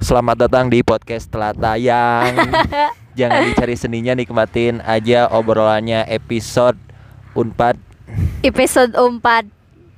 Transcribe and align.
Selamat 0.00 0.36
datang 0.38 0.66
di 0.66 0.80
podcast 0.80 1.28
telah 1.28 1.52
tayang. 1.52 2.32
Jangan 3.18 3.40
dicari 3.44 3.76
seninya, 3.76 4.12
nikmatin 4.12 4.80
aja 4.82 5.28
obrolannya 5.28 6.08
episode 6.08 6.78
Unpad. 7.32 7.76
Episode 8.40 8.96
4 8.96 9.46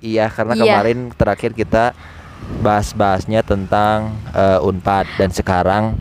Iya, 0.02 0.26
karena 0.28 0.52
Iya. 0.52 0.64
kemarin 0.74 0.98
terakhir 1.12 1.54
kita 1.54 1.94
bahas-bahasnya 2.58 3.40
tentang 3.40 4.10
eh, 4.34 4.58
Unpad 4.60 5.06
dan 5.14 5.30
sekarang 5.30 5.94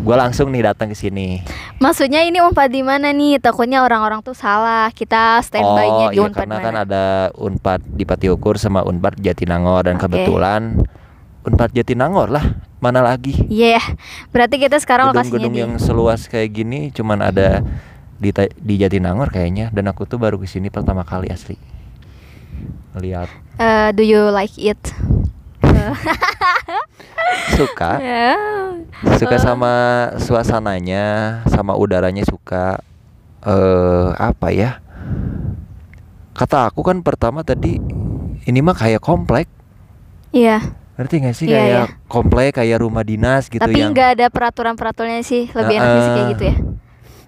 gue 0.00 0.16
langsung 0.16 0.48
nih 0.48 0.64
datang 0.64 0.88
ke 0.88 0.96
sini. 0.96 1.44
Maksudnya 1.76 2.24
ini 2.24 2.40
Unpad 2.40 2.72
di 2.72 2.80
mana 2.80 3.12
nih? 3.12 3.36
Takutnya 3.36 3.84
orang-orang 3.84 4.24
tuh 4.24 4.32
salah. 4.32 4.88
Kita 4.88 5.44
standby-nya 5.44 6.06
Oh, 6.08 6.10
di 6.10 6.16
iya 6.16 6.24
Unpad 6.24 6.38
karena 6.40 6.56
mana? 6.56 6.64
kan 6.64 6.74
ada 6.78 7.04
Unpad 7.36 7.80
di 7.86 8.08
Patiukur 8.08 8.56
sama 8.56 8.80
Unpad 8.80 9.20
Jatinangor 9.20 9.84
dan 9.84 10.00
Oke. 10.00 10.08
kebetulan 10.08 10.80
Unpad 11.44 11.70
Jatinangor 11.70 12.32
lah. 12.32 12.69
Mana 12.80 13.04
lagi? 13.04 13.36
Iya, 13.46 13.80
berarti 14.32 14.56
kita 14.56 14.80
sekarang 14.80 15.12
lokasinya 15.12 15.36
gedung-gedung 15.36 15.52
di 15.52 15.60
yang 15.60 15.72
seluas 15.76 16.24
kayak 16.26 16.48
gini 16.56 16.88
cuman 16.96 17.20
ada 17.20 17.60
di 18.16 18.32
di 18.56 18.74
Jatinangor 18.80 19.28
kayaknya. 19.28 19.68
Dan 19.68 19.92
aku 19.92 20.08
tuh 20.08 20.16
baru 20.16 20.40
ke 20.40 20.48
sini 20.48 20.72
pertama 20.72 21.04
kali 21.04 21.28
asli. 21.28 21.60
Lihat. 22.96 23.28
Eh, 23.60 23.88
Do 23.92 24.00
you 24.00 24.32
like 24.32 24.56
it? 24.56 24.80
Suka. 27.60 28.00
Ya. 28.00 28.32
suka 29.20 29.36
Eh, 29.36 29.42
sama 29.42 29.72
suasananya 30.20 31.40
sama 31.48 31.76
udaranya 31.76 32.24
suka. 32.24 32.80
Eh 33.44 34.08
apa 34.16 34.52
ya? 34.52 34.80
Kata 36.36 36.72
aku 36.72 36.80
kan 36.80 37.04
pertama 37.04 37.44
tadi 37.44 37.76
ini 38.48 38.60
mah 38.64 38.76
kayak 38.76 39.04
komplek. 39.04 39.48
Iya, 40.32 40.62
ngerti 41.00 41.14
gak 41.18 41.32
sih 41.34 41.46
Iya, 41.46 41.56
kayak 41.56 41.84
iya. 41.88 42.04
komplek 42.06 42.50
kayak 42.54 42.78
rumah 42.78 43.00
dinas 43.00 43.48
gitu 43.48 43.58
tapi 43.58 43.74
yang 43.74 43.90
nggak 43.90 44.10
ada 44.14 44.26
peraturan-peraturannya 44.28 45.24
sih. 45.24 45.48
Lebih 45.48 45.72
Eh, 45.72 45.78
enaknya 45.78 45.98
sih 45.98 46.12
kayak 46.12 46.28
gitu 46.30 46.44
ya. 46.44 46.56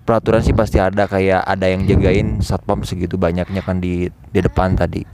peraturan 0.02 0.42
sih 0.42 0.52
pasti 0.52 0.76
ada 0.76 1.06
kayak 1.06 1.40
ada 1.40 1.62
yang 1.64 1.86
jagain 1.86 2.38
satpam 2.38 2.82
segitu 2.82 3.14
banyaknya 3.14 3.62
kan 3.62 3.78
di 3.78 4.06
di 4.10 4.40
depan 4.40 4.74
tadi 4.74 5.06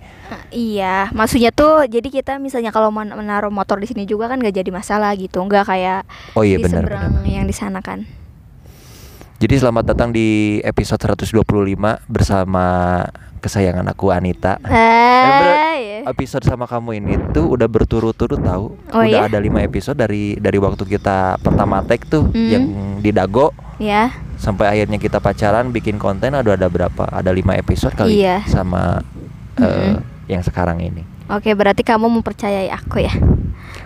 Iya, 0.49 1.09
maksudnya 1.11 1.49
tuh 1.51 1.85
jadi 1.85 2.05
kita 2.05 2.37
misalnya 2.37 2.69
kalau 2.69 2.89
mau 2.89 3.01
menaruh 3.01 3.49
motor 3.49 3.77
di 3.77 3.85
sini 3.85 4.05
juga 4.05 4.29
kan 4.29 4.37
nggak 4.37 4.53
jadi 4.55 4.69
masalah 4.69 5.13
gitu, 5.15 5.41
nggak 5.41 5.65
kayak 5.65 6.05
oh 6.35 6.45
iya 6.45 6.57
di 6.57 6.69
seberang 6.69 7.25
yang 7.25 7.45
di 7.45 7.53
sana 7.53 7.81
kan. 7.81 8.05
Jadi 9.39 9.55
selamat 9.55 9.95
datang 9.95 10.11
di 10.11 10.59
episode 10.67 10.99
125 10.99 11.31
bersama 12.11 12.67
kesayangan 13.39 13.87
aku 13.87 14.11
Anita. 14.11 14.59
Eh, 14.67 14.75
iya. 15.79 15.99
Episode 16.11 16.43
sama 16.43 16.67
kamu 16.67 16.99
ini 16.99 17.13
tuh 17.31 17.55
udah 17.55 17.71
berturut-turut 17.71 18.43
tahu. 18.43 18.75
Oh, 18.91 18.99
udah 18.99 19.07
iya? 19.07 19.31
ada 19.31 19.39
lima 19.39 19.63
episode 19.63 19.95
dari 19.95 20.35
dari 20.35 20.59
waktu 20.59 20.83
kita 20.83 21.39
pertama 21.39 21.79
tag 21.87 22.03
tuh 22.03 22.27
Hmm. 22.27 22.51
yang 22.51 22.65
di 22.99 23.15
Dago 23.15 23.55
ya. 23.79 24.11
sampai 24.35 24.71
akhirnya 24.71 24.99
kita 24.99 25.19
pacaran 25.19 25.71
bikin 25.71 26.03
konten 26.03 26.35
ada 26.35 26.59
ada 26.59 26.67
berapa? 26.67 27.07
Ada 27.07 27.31
lima 27.31 27.55
episode 27.55 27.95
kali 27.95 28.19
Iya. 28.19 28.43
sama 28.43 29.03
eh, 29.55 29.63
Mm-mm. 29.63 30.03
yang 30.27 30.43
sekarang 30.43 30.83
ini. 30.83 31.07
Oke, 31.31 31.55
berarti 31.55 31.87
kamu 31.87 32.11
mempercayai 32.11 32.71
aku 32.71 33.03
ya. 33.03 33.15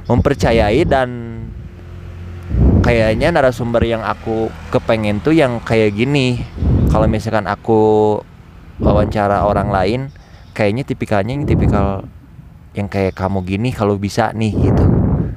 Mempercayai 0.09 0.81
dan 0.85 1.09
kayaknya 2.83 3.31
narasumber 3.31 3.83
yang 3.87 4.03
aku 4.03 4.51
kepengen 4.75 5.23
tuh 5.23 5.33
yang 5.33 5.63
kayak 5.63 5.95
gini. 5.95 6.43
Kalau 6.91 7.09
misalkan 7.09 7.49
aku 7.49 8.21
wawancara 8.83 9.47
orang 9.49 9.73
lain, 9.73 10.01
kayaknya 10.53 10.85
tipikalnya 10.85 11.33
yang 11.39 11.47
tipikal 11.49 12.05
yang 12.77 12.91
kayak 12.91 13.17
kamu 13.17 13.47
gini 13.47 13.71
kalau 13.73 13.97
bisa 13.97 14.35
nih 14.35 14.53
gitu. 14.53 14.85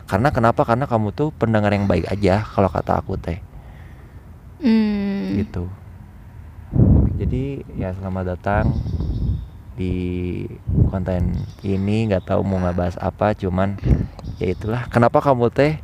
Karena 0.06 0.30
kenapa? 0.34 0.68
Karena 0.68 0.86
kamu 0.90 1.16
tuh 1.16 1.32
pendengar 1.32 1.72
yang 1.72 1.88
baik 1.88 2.10
aja 2.12 2.44
kalau 2.44 2.68
kata 2.68 3.00
aku 3.00 3.16
teh 3.16 3.40
Hmm. 4.56 5.36
gitu. 5.38 5.68
Jadi 7.16 7.64
ya 7.76 7.92
selamat 7.96 8.36
datang 8.36 8.72
di 9.76 9.94
konten 10.88 11.36
ini 11.60 12.08
nggak 12.08 12.32
tahu 12.32 12.42
mau 12.48 12.64
ngebahas 12.64 12.96
apa 13.04 13.36
cuman 13.36 13.76
ya 14.40 14.56
itulah 14.56 14.88
kenapa 14.88 15.20
kamu 15.20 15.52
teh 15.52 15.84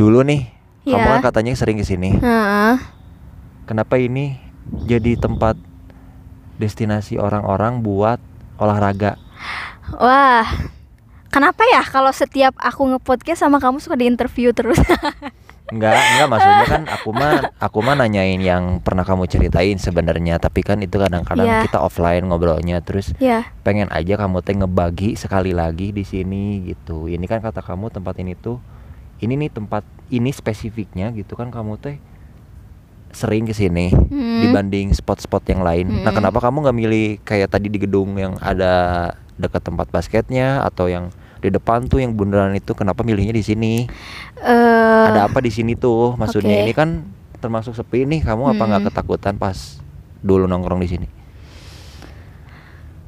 dulu 0.00 0.24
nih 0.24 0.48
kamu 0.80 0.96
Ya. 0.96 1.12
kan 1.12 1.22
katanya 1.22 1.52
sering 1.52 1.76
ke 1.76 1.84
sini 1.84 2.16
Heeh. 2.16 2.74
kenapa 3.64 4.00
ini 4.00 4.40
jadi 4.88 5.14
tempat 5.14 5.60
destinasi 6.56 7.16
orang-orang 7.16 7.80
buat 7.80 8.16
olahraga 8.56 9.20
Wah. 9.90 10.46
Kenapa 11.28 11.62
ya 11.64 11.82
kalau 11.82 12.10
setiap 12.10 12.54
aku 12.54 12.90
nge-podcast 12.90 13.38
sama 13.40 13.58
kamu 13.58 13.78
suka 13.78 13.94
diinterview 13.94 14.50
terus? 14.50 14.78
Enggak, 15.70 15.94
enggak 15.94 16.26
maksudnya 16.26 16.66
kan 16.66 16.82
aku 16.88 17.08
mah 17.10 17.32
aku 17.56 17.78
mah 17.78 17.94
nanyain 17.94 18.38
yang 18.38 18.78
pernah 18.78 19.06
kamu 19.06 19.26
ceritain 19.26 19.78
sebenarnya 19.78 20.38
tapi 20.38 20.62
kan 20.62 20.78
itu 20.78 20.98
kadang-kadang 20.98 21.46
Iya. 21.46 21.62
kita 21.62 21.78
offline 21.78 22.26
ngobrolnya 22.26 22.82
terus 22.82 23.14
ya. 23.18 23.46
pengen 23.62 23.86
aja 23.86 24.18
kamu 24.18 24.42
teh 24.42 24.54
ngebagi 24.54 25.14
sekali 25.14 25.54
lagi 25.54 25.90
di 25.90 26.02
sini 26.02 26.66
gitu. 26.66 27.06
Ini 27.06 27.22
kan 27.26 27.38
kata 27.38 27.62
kamu 27.62 27.86
tempat 27.88 28.18
ini 28.18 28.34
tuh 28.34 28.58
ini 29.20 29.36
nih 29.36 29.50
tempat 29.52 29.84
ini 30.08 30.30
spesifiknya 30.30 31.12
gitu 31.12 31.36
kan 31.36 31.48
kamu 31.48 31.76
teh 31.76 31.96
sering 33.10 33.42
ke 33.42 33.52
sini 33.52 33.90
Hmm. 33.90 34.40
dibanding 34.46 34.94
spot-spot 34.94 35.42
yang 35.50 35.60
lain. 35.60 35.90
Nah, 35.90 36.10
Mm-mm. 36.10 36.14
kenapa 36.14 36.38
kamu 36.38 36.62
nggak 36.62 36.76
milih 36.78 37.06
kayak 37.26 37.50
tadi 37.50 37.66
di 37.66 37.78
gedung 37.82 38.14
yang 38.14 38.38
ada 38.38 39.10
dekat 39.34 39.66
tempat 39.66 39.90
basketnya 39.90 40.62
atau 40.62 40.86
yang 40.86 41.10
di 41.40 41.48
depan 41.48 41.88
tuh 41.88 41.98
yang 41.98 42.14
bundaran 42.14 42.54
itu 42.54 42.70
kenapa 42.70 43.02
milihnya 43.02 43.32
di 43.32 43.42
sini? 43.42 43.74
Eh, 44.38 45.04
Ada 45.10 45.26
apa 45.26 45.42
di 45.42 45.50
sini 45.50 45.74
tuh? 45.74 46.14
Maksudnya 46.14 46.54
oke. 46.54 46.62
ini 46.62 46.72
kan 46.72 47.02
termasuk 47.40 47.74
sepi 47.74 48.06
nih. 48.06 48.22
Kamu 48.22 48.46
apa 48.46 48.62
nggak 48.62 48.82
Mm-mm. 48.86 48.94
ketakutan 48.94 49.34
pas 49.36 49.80
dulu 50.20 50.46
nongkrong 50.46 50.78
di 50.78 50.88
sini? 50.88 51.08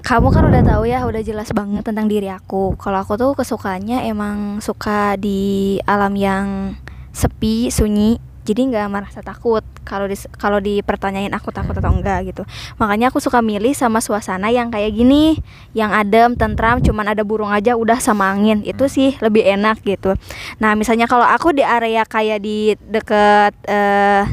Kamu 0.03 0.35
kan 0.35 0.43
udah 0.51 0.63
tahu 0.67 0.83
ya, 0.91 1.07
udah 1.07 1.23
jelas 1.23 1.55
banget 1.55 1.87
tentang 1.87 2.11
diri 2.11 2.27
aku. 2.27 2.75
Kalau 2.75 2.99
aku 2.99 3.15
tuh 3.15 3.39
kesukaannya 3.39 4.03
emang 4.11 4.59
suka 4.59 5.15
di 5.15 5.79
alam 5.87 6.19
yang 6.19 6.75
sepi, 7.15 7.71
sunyi. 7.71 8.19
Jadi 8.43 8.75
nggak 8.75 8.91
merasa 8.91 9.23
takut 9.23 9.63
kalau 9.87 10.11
di 10.11 10.19
kalau 10.35 10.59
dipertanyain 10.59 11.31
aku 11.31 11.55
takut 11.55 11.79
atau 11.79 11.95
enggak 11.95 12.27
gitu. 12.35 12.43
Makanya 12.83 13.15
aku 13.15 13.23
suka 13.23 13.39
milih 13.39 13.71
sama 13.71 14.03
suasana 14.03 14.51
yang 14.51 14.75
kayak 14.75 14.91
gini, 14.91 15.39
yang 15.79 15.95
adem, 15.95 16.35
tentram, 16.35 16.83
cuman 16.83 17.15
ada 17.15 17.23
burung 17.23 17.55
aja 17.55 17.79
udah 17.79 18.03
sama 18.03 18.35
angin. 18.35 18.67
Itu 18.67 18.91
sih 18.91 19.15
lebih 19.23 19.47
enak 19.47 19.87
gitu. 19.87 20.19
Nah, 20.59 20.75
misalnya 20.75 21.07
kalau 21.07 21.23
aku 21.23 21.55
di 21.55 21.63
area 21.63 22.03
kayak 22.03 22.43
di 22.43 22.75
deket 22.91 23.55
eh 23.71 24.27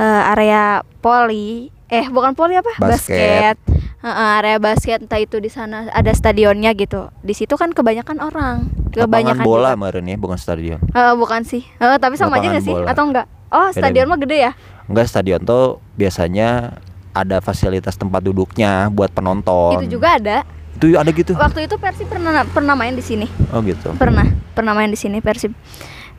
eh, 0.00 0.32
area 0.32 0.80
poli, 1.04 1.68
eh 1.92 2.08
bukan 2.08 2.32
poli 2.32 2.56
apa? 2.56 2.72
Basket. 2.80 3.75
Heeh, 3.96 4.28
area 4.38 4.60
basket 4.60 5.00
entah 5.00 5.16
itu 5.16 5.40
di 5.40 5.48
sana 5.48 5.88
ada 5.88 6.12
stadionnya 6.12 6.76
gitu. 6.76 7.08
Di 7.24 7.32
situ 7.32 7.56
kan 7.56 7.72
kebanyakan 7.72 8.20
orang. 8.20 8.68
Lapangan 8.92 9.40
Kebanyakan 9.40 9.44
bola 9.44 9.72
meren 9.72 10.04
ya, 10.04 10.16
bukan 10.20 10.36
stadion. 10.36 10.80
Eh, 10.92 11.14
bukan 11.16 11.42
sih. 11.48 11.64
Eh, 11.80 11.96
tapi 11.96 12.20
sama 12.20 12.36
aja 12.36 12.52
Lapangan 12.52 12.56
gak 12.60 12.64
sih? 12.64 12.74
Atau 12.84 13.04
enggak? 13.08 13.26
Oh, 13.48 13.68
Beda 13.70 13.78
stadion 13.80 14.06
mah 14.06 14.20
gede 14.20 14.36
ya? 14.36 14.52
Enggak 14.86 15.06
stadion 15.08 15.40
tuh 15.42 15.80
biasanya 15.96 16.76
ada 17.16 17.40
fasilitas 17.40 17.96
tempat 17.96 18.20
duduknya 18.20 18.92
buat 18.92 19.08
penonton. 19.08 19.80
Itu 19.80 19.96
juga 19.96 20.20
ada. 20.20 20.44
Itu 20.76 20.92
ada 20.92 21.08
gitu. 21.08 21.32
Waktu 21.32 21.64
itu 21.64 21.80
Persib 21.80 22.04
pernah 22.12 22.44
pernah 22.44 22.76
main 22.76 22.92
di 22.92 23.00
sini. 23.00 23.24
Oh 23.48 23.64
gitu. 23.64 23.96
Pernah, 23.96 24.28
pernah 24.52 24.76
main 24.76 24.92
di 24.92 25.00
sini 25.00 25.24
Persib. 25.24 25.56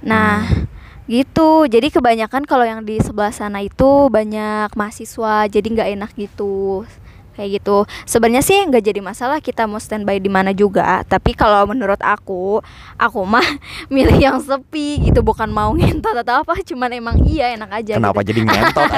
Nah, 0.02 0.50
Hmm. 0.50 0.66
gitu. 1.06 1.70
Jadi 1.70 1.94
kebanyakan 1.94 2.50
kalau 2.50 2.66
yang 2.66 2.82
di 2.82 2.98
sebelah 2.98 3.30
sana 3.30 3.62
itu 3.62 4.10
banyak 4.10 4.74
mahasiswa, 4.74 5.46
jadi 5.46 5.68
nggak 5.70 5.90
enak 5.94 6.12
gitu. 6.18 6.90
Kayak 7.38 7.50
gitu. 7.56 7.78
Sebenarnya 8.04 8.42
sih 8.42 8.58
nggak 8.60 8.82
jadi 8.82 8.98
masalah 8.98 9.38
kita 9.38 9.64
mau 9.64 9.78
standby 9.78 10.18
di 10.18 10.28
mana 10.28 10.50
juga. 10.52 11.06
Tapi 11.06 11.32
kalau 11.32 11.64
menurut 11.66 12.02
aku, 12.02 12.66
aku 12.96 13.20
mah 13.24 13.46
milih 13.94 14.18
yang 14.18 14.38
sepi 14.38 15.06
gitu, 15.06 15.22
bukan 15.22 15.46
mau 15.48 15.70
ngentot 15.72 16.18
atau 16.18 16.42
apa. 16.42 16.58
Cuman 16.60 16.90
emang 16.92 17.16
iya 17.24 17.54
enak 17.54 17.70
aja. 17.78 17.94
Kenapa 17.96 18.20
gitu. 18.20 18.34
jadi 18.34 18.42
ngentot? 18.44 18.90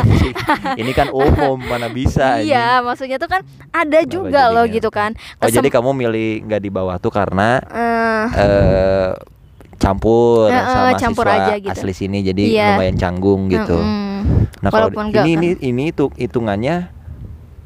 Ini 0.73 0.91
kan 0.93 1.07
umum, 1.09 1.59
mana 1.59 1.87
bisa 1.87 2.23
anjing. 2.39 2.49
Iya, 2.49 2.79
maksudnya 2.79 3.17
tuh 3.17 3.27
kan 3.27 3.43
ada 3.69 3.99
Kenapa 3.99 4.07
juga 4.09 4.31
jadi 4.41 4.49
loh 4.49 4.63
ngentot? 4.63 4.75
gitu 4.79 4.89
kan. 4.89 5.11
Oh 5.37 5.45
jadi 5.45 5.59
Kesem- 5.61 5.75
kamu 5.75 5.89
milih 5.93 6.29
nggak 6.45 6.61
di 6.61 6.69
bawah 6.69 6.95
tuh 6.95 7.11
karena 7.11 7.59
Eh, 7.61 8.25
eh 8.33 9.11
campur 9.75 10.47
eh, 10.47 10.59
sama 10.59 10.91
campur 10.95 11.23
siswa 11.23 11.39
aja 11.41 11.55
gitu. 11.57 11.71
asli 11.71 11.93
sini 11.93 12.19
jadi 12.21 12.43
Iya. 12.45 12.67
lumayan 12.73 12.95
canggung 12.95 13.47
gitu. 13.47 13.79
mm-mm. 13.79 14.51
Nah 14.59 14.69
kalau 14.69 14.91
nggak 14.91 15.23
ini 15.23 15.31
kan. 15.31 15.39
ini 15.39 15.49
ini 15.61 15.83
itu 15.89 16.11
hitungannya 16.13 16.91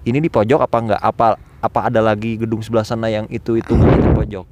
ini 0.03 0.19
di 0.19 0.29
pojok 0.29 0.59
apa 0.63 0.77
enggak? 0.79 1.01
Apa 1.01 1.27
apa 1.63 1.79
ada 1.87 2.03
lagi 2.03 2.35
gedung 2.35 2.59
sebelah 2.59 2.83
sana 2.83 3.07
yang 3.07 3.27
itu 3.31 3.55
hitungannya 3.55 4.03
di 4.03 4.11
pojok? 4.11 4.45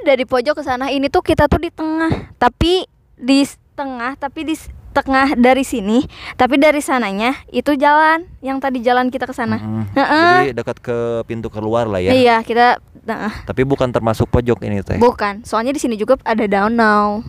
ada 0.00 0.16
di 0.16 0.24
pojok 0.24 0.54
ke 0.56 0.62
sana 0.64 0.88
ini 0.88 1.12
tuh 1.12 1.20
kita 1.20 1.44
tuh 1.44 1.60
di 1.60 1.68
tengah 1.68 2.32
tapi 2.40 2.88
di 3.20 3.44
tengah 3.76 4.16
tapi 4.16 4.48
di 4.48 4.54
tengah 4.90 5.36
dari 5.36 5.60
sini 5.60 6.08
tapi 6.40 6.56
dari 6.56 6.80
sananya 6.80 7.36
itu 7.52 7.76
jalan 7.76 8.24
yang 8.40 8.58
tadi 8.58 8.80
jalan 8.80 9.12
kita 9.12 9.28
ke 9.28 9.34
sana. 9.36 9.60
Heeh. 9.92 10.50
Jadi 10.50 10.56
dekat 10.56 10.78
ke 10.80 10.96
pintu 11.28 11.52
keluar 11.52 11.84
lah 11.84 12.00
ya. 12.00 12.16
iya 12.16 12.36
kita 12.40 12.80
Nah, 13.00 13.32
Tapi 13.48 13.64
bukan 13.64 13.88
termasuk 13.88 14.28
pojok 14.28 14.60
ini 14.60 14.84
teh. 14.84 15.00
bukan. 15.00 15.40
Soalnya 15.40 15.72
di 15.72 15.80
sini 15.80 15.96
juga 15.96 16.20
ada 16.20 16.44
danau. 16.44 17.24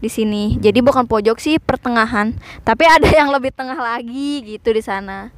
Di 0.00 0.08
sini. 0.08 0.56
Jadi 0.56 0.80
bukan 0.80 1.04
pojok 1.04 1.36
sih, 1.36 1.60
pertengahan. 1.60 2.32
Tapi 2.64 2.88
ada 2.88 3.06
yang 3.12 3.28
lebih 3.28 3.52
tengah 3.52 3.76
lagi 3.76 4.40
gitu 4.42 4.72
di 4.72 4.80
sana. 4.80 5.28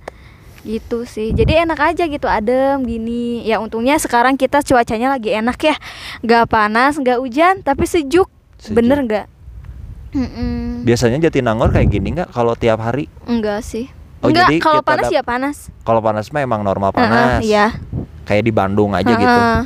Gitu 0.64 1.04
sih. 1.04 1.36
Jadi 1.36 1.60
enak 1.60 1.78
aja 1.92 2.04
gitu, 2.08 2.24
adem 2.24 2.80
gini. 2.88 3.44
Ya 3.44 3.60
untungnya 3.60 4.00
sekarang 4.00 4.40
kita 4.40 4.64
cuacanya 4.64 5.12
lagi 5.12 5.30
enak 5.36 5.60
ya. 5.60 5.76
Gak 6.24 6.48
panas, 6.48 6.96
gak 6.96 7.20
hujan, 7.20 7.60
tapi 7.60 7.84
sejuk. 7.84 8.26
Sejuk. 8.56 8.80
Bener 8.80 9.04
nggak? 9.04 9.26
Mm-mm. 10.14 10.86
Biasanya 10.86 11.18
Jatinangor 11.26 11.74
kayak 11.74 11.90
gini 11.90 12.14
nggak 12.14 12.30
kalau 12.30 12.54
tiap 12.54 12.78
hari? 12.80 13.10
Enggak 13.26 13.66
sih. 13.66 13.90
Oh, 14.22 14.30
Enggak, 14.32 14.46
jadi 14.48 14.56
kalau 14.62 14.80
kita 14.80 14.88
panas 14.88 15.08
ya 15.12 15.22
panas. 15.26 15.56
Kalau 15.84 16.00
panas 16.00 16.30
mah 16.32 16.40
emang 16.40 16.62
normal 16.64 16.94
panas. 16.94 17.44
Iya. 17.44 17.76
Kayak 18.24 18.42
di 18.48 18.52
Bandung 18.54 18.96
aja 18.96 19.10
gitu. 19.10 19.26
Heeh. 19.26 19.60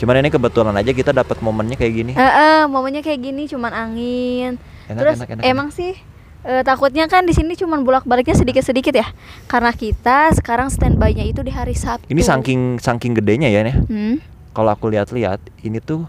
Cuman 0.00 0.24
ini 0.24 0.30
kebetulan 0.32 0.74
aja 0.78 0.90
kita 0.94 1.12
dapat 1.12 1.36
momennya 1.42 1.76
kayak 1.76 1.92
gini. 1.92 2.12
Heeh, 2.16 2.64
momennya 2.70 3.04
kayak 3.04 3.20
gini 3.20 3.44
cuman 3.50 3.72
angin. 3.74 4.56
Enak, 4.88 5.00
Terus 5.04 5.16
enak, 5.20 5.28
enak, 5.36 5.42
emang 5.44 5.68
sih 5.68 5.96
eh, 6.44 6.62
takutnya 6.62 7.08
kan 7.08 7.24
di 7.24 7.32
sini 7.32 7.56
cuman 7.56 7.82
bolak-baliknya 7.82 8.36
sedikit-sedikit 8.36 8.94
ya. 8.94 9.08
Karena 9.48 9.72
kita 9.72 10.30
sekarang 10.36 10.68
standby-nya 10.68 11.24
itu 11.24 11.40
di 11.40 11.50
hari 11.50 11.72
Sabtu. 11.74 12.06
Ini 12.06 12.20
saking 12.20 12.78
saking 12.78 13.16
gedenya 13.16 13.48
ya 13.48 13.64
nih. 13.64 13.76
Hmm. 13.88 14.16
Kalau 14.54 14.70
aku 14.70 14.86
lihat-lihat, 14.86 15.42
ini 15.66 15.82
tuh 15.82 16.06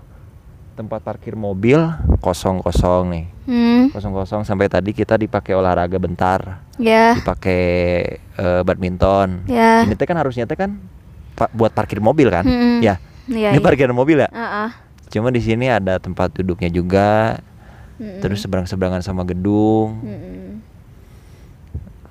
tempat 0.75 1.01
parkir 1.01 1.33
mobil 1.33 1.79
kosong-kosong 2.19 3.03
nih. 3.09 3.25
Hmm. 3.47 3.83
Kosong-kosong 3.89 4.43
sampai 4.43 4.67
tadi 4.67 4.91
kita 4.91 5.15
dipakai 5.15 5.55
olahraga 5.55 5.95
bentar, 5.97 6.61
Ya. 6.75 7.15
dipakai 7.17 7.63
eh, 8.19 8.61
badminton. 8.61 9.47
Ya. 9.47 9.87
Ini 9.87 9.95
teh 9.95 10.05
kan 10.05 10.19
harusnya 10.19 10.43
teh 10.43 10.59
kan 10.59 10.77
pa- 11.33 11.49
buat 11.55 11.71
parkir 11.71 12.03
mobil 12.03 12.27
kan? 12.27 12.43
Hmm. 12.43 12.83
Ya. 12.83 12.99
Iya. 13.25 13.55
ini 13.55 13.57
iya. 13.57 13.65
parkiran 13.65 13.95
mobil 13.95 14.21
ya. 14.21 14.29
Heeh. 14.29 14.69
Cuma 15.09 15.31
di 15.31 15.41
sini 15.41 15.71
ada 15.71 15.97
tempat 15.97 16.35
duduknya 16.35 16.67
juga, 16.69 17.39
Mm-mm. 17.95 18.19
terus 18.19 18.43
seberang-seberangan 18.43 19.01
sama 19.03 19.23
gedung. 19.23 20.03
Mm-mm. 20.03 20.59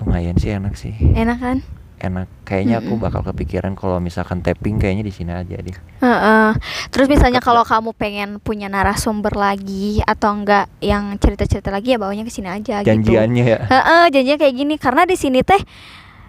Lumayan 0.03 0.35
sih 0.37 0.51
enak 0.51 0.75
sih. 0.75 0.93
enak 0.93 1.37
kan? 1.39 1.57
Enak. 1.95 2.27
Kayaknya 2.43 2.83
aku 2.83 2.99
Mm-mm. 2.99 3.05
bakal 3.07 3.21
kepikiran 3.23 3.73
kalau 3.73 4.03
misalkan 4.03 4.43
tapping 4.43 4.77
kayaknya 4.77 5.07
di 5.07 5.13
sini 5.15 5.31
aja 5.31 5.55
deh. 5.55 5.77
Heeh. 6.03 6.49
Terus 6.91 7.07
misalnya 7.07 7.39
kalau 7.39 7.63
kamu 7.63 7.95
pengen 7.95 8.29
punya 8.43 8.67
narasumber 8.67 9.31
lagi 9.33 10.03
atau 10.03 10.35
enggak 10.35 10.67
yang 10.83 11.15
cerita-cerita 11.17 11.71
lagi 11.71 11.95
ya 11.95 11.97
bawanya 11.97 12.27
ke 12.27 12.33
sini 12.33 12.51
aja 12.51 12.83
gitu. 12.83 12.89
Janjiannya 12.91 13.45
ya. 13.47 13.59
Heeh, 13.65 14.03
janjinya 14.11 14.37
kayak 14.37 14.55
gini 14.59 14.75
karena 14.75 15.07
di 15.07 15.15
sini 15.15 15.41
teh 15.41 15.61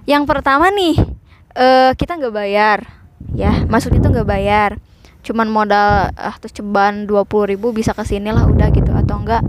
yang 0.06 0.23
pertama 0.25 0.70
nih 0.70 0.94
eh 1.56 1.91
kita 1.99 2.14
nggak 2.14 2.35
bayar 2.37 2.79
ya 3.35 3.67
masuknya 3.67 4.06
tuh 4.06 4.11
nggak 4.14 4.29
bayar 4.29 4.70
cuman 5.26 5.50
modal 5.50 6.14
ah 6.14 6.37
terus 6.38 6.55
ceban 6.55 7.11
dua 7.11 7.26
ribu 7.26 7.75
bisa 7.75 7.91
ke 7.91 8.06
sini 8.06 8.31
lah 8.31 8.47
udah 8.47 8.70
gitu 8.70 8.86
enggak 9.26 9.43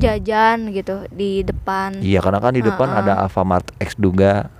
jajan 0.00 0.74
gitu 0.74 1.06
di 1.14 1.46
depan 1.46 2.02
Iya, 2.02 2.18
karena 2.18 2.42
kan 2.42 2.52
di 2.52 2.62
depan 2.64 2.88
Heeh. 2.90 3.00
ada 3.06 3.12
Alfamart 3.22 3.70
X 3.78 3.94
juga. 3.94 4.50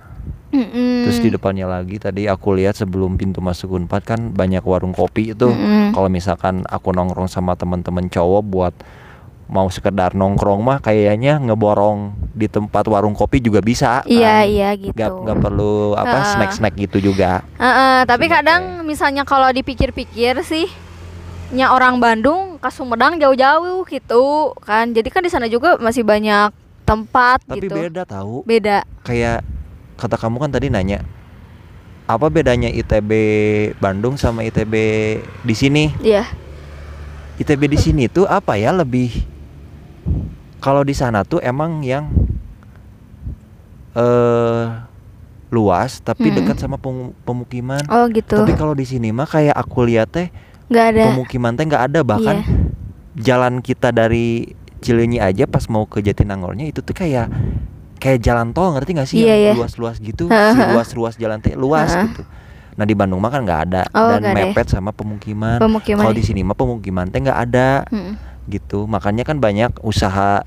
Mm-mm. 0.51 1.07
Terus 1.07 1.23
di 1.23 1.31
depannya 1.31 1.63
lagi 1.63 1.95
tadi 1.95 2.27
aku 2.27 2.59
lihat 2.59 2.75
sebelum 2.75 3.15
pintu 3.15 3.39
masuk 3.39 3.71
Unpad 3.79 4.03
kan 4.03 4.19
banyak 4.31 4.59
warung 4.61 4.91
kopi 4.91 5.31
itu. 5.31 5.47
Mm-mm. 5.47 5.95
Kalau 5.95 6.11
misalkan 6.11 6.63
aku 6.67 6.91
nongkrong 6.91 7.31
sama 7.31 7.55
teman-teman 7.55 8.11
cowok 8.11 8.43
buat 8.43 8.75
mau 9.51 9.67
sekedar 9.67 10.15
nongkrong 10.15 10.63
mah 10.63 10.79
kayaknya 10.79 11.35
ngeborong 11.35 12.15
di 12.31 12.47
tempat 12.47 12.87
warung 12.87 13.11
kopi 13.11 13.43
juga 13.43 13.59
bisa. 13.59 13.99
iya 14.07 14.43
kan. 14.43 14.47
iya 14.47 14.69
gitu 14.79 14.95
Gak, 14.95 15.11
gak 15.27 15.37
perlu 15.43 15.91
apa 15.95 16.23
snack-snack 16.35 16.75
gitu 16.79 17.11
juga. 17.11 17.43
Heeh, 17.59 18.07
tapi 18.07 18.31
Cuma 18.31 18.39
kadang 18.39 18.61
misalnya 18.87 19.27
kalau 19.27 19.51
dipikir-pikir 19.51 20.39
sih 20.43 20.67
nya 21.51 21.69
orang 21.69 21.99
Bandung 21.99 22.55
ke 22.57 22.69
Sumedang 22.69 23.15
jauh-jauh 23.15 23.83
gitu 23.85 24.25
kan 24.63 24.87
jadi 24.89 25.07
kan 25.07 25.19
di 25.19 25.27
sana 25.27 25.45
juga 25.45 25.75
masih 25.77 26.01
banyak 26.01 26.49
tempat 26.81 27.43
Tapi 27.43 27.59
gitu 27.61 27.75
beda 27.77 28.03
tahu. 28.03 28.43
beda 28.43 28.87
Kayak 29.01 29.43
kata 29.95 30.15
kamu 30.15 30.39
kan 30.39 30.49
tadi 30.49 30.67
nanya 30.67 31.03
apa 32.05 32.27
bedanya 32.27 32.67
ITB 32.67 33.11
Bandung 33.77 34.15
sama 34.15 34.41
ITB 34.41 34.73
di 35.41 35.55
sini? 35.55 35.95
Iya 36.01 36.27
ITB 37.37 37.67
di 37.67 37.79
sini 37.79 38.03
tuh 38.05 38.27
apa 38.27 38.55
ya 38.55 38.71
lebih 38.71 39.11
kalau 40.59 40.83
di 40.83 40.91
sana 40.91 41.23
tuh 41.23 41.39
emang 41.39 41.81
yang 41.81 42.11
eh 43.91 44.63
luas 45.49 45.99
tapi 45.99 46.31
Mm-mm. 46.31 46.37
dekat 46.37 46.57
sama 46.57 46.75
pemu- 46.75 47.11
pemukiman. 47.21 47.83
oh 47.85 48.07
gitu 48.07 48.39
Tapi 48.39 48.55
kalau 48.55 48.71
di 48.71 48.83
sini 48.83 49.11
mah 49.11 49.25
kayak 49.25 49.51
aku 49.51 49.83
lihat 49.83 50.07
teh 50.07 50.27
nggak 50.71 50.85
ada 50.89 51.03
pemukiman 51.11 51.51
teh 51.53 51.65
nggak 51.65 51.83
ada 51.91 51.99
bahkan 52.01 52.37
Iya. 52.39 52.47
jalan 53.35 53.59
kita 53.59 53.91
dari 53.91 54.47
Cileunyi 54.79 55.19
aja 55.19 55.45
pas 55.45 55.67
mau 55.67 55.83
ke 55.85 55.99
Jatinangornya 55.99 56.65
itu 56.65 56.79
tuh 56.79 56.95
kayak 56.95 57.27
kayak 57.99 58.17
jalan 58.17 58.49
tol 58.49 58.73
ngerti 58.73 58.91
gak 58.95 59.05
sih 59.05 59.21
Iya, 59.21 59.35
iya. 59.35 59.49
yang 59.51 59.59
luas-luas 59.59 59.99
gitu 59.99 60.25
si 60.25 60.33
heeh. 60.33 60.73
luas-luas 60.73 61.13
jalan 61.15 61.37
teh 61.37 61.53
luas 61.53 61.91
gitu. 61.91 62.25
Nah 62.71 62.87
di 62.87 62.95
Bandung 62.95 63.19
mah 63.19 63.29
kan 63.29 63.43
nggak 63.43 63.61
ada 63.67 63.83
Oh, 63.91 64.09
dan 64.09 64.25
ada 64.25 64.33
ya? 64.33 64.49
mepet 64.49 64.65
sama 64.65 64.89
pemukiman. 64.89 65.59
pemukiman 65.59 66.01
Kalau 66.01 66.15
ya? 66.15 66.17
di 66.17 66.23
sini 66.23 66.41
mah 66.41 66.55
pemukiman 66.55 67.05
teh 67.05 67.19
nggak 67.19 67.39
ada 67.43 67.85
Mm-mm. 67.85 68.15
gitu 68.47 68.89
makanya 68.89 69.21
kan 69.21 69.37
banyak 69.37 69.69
usaha 69.81 70.41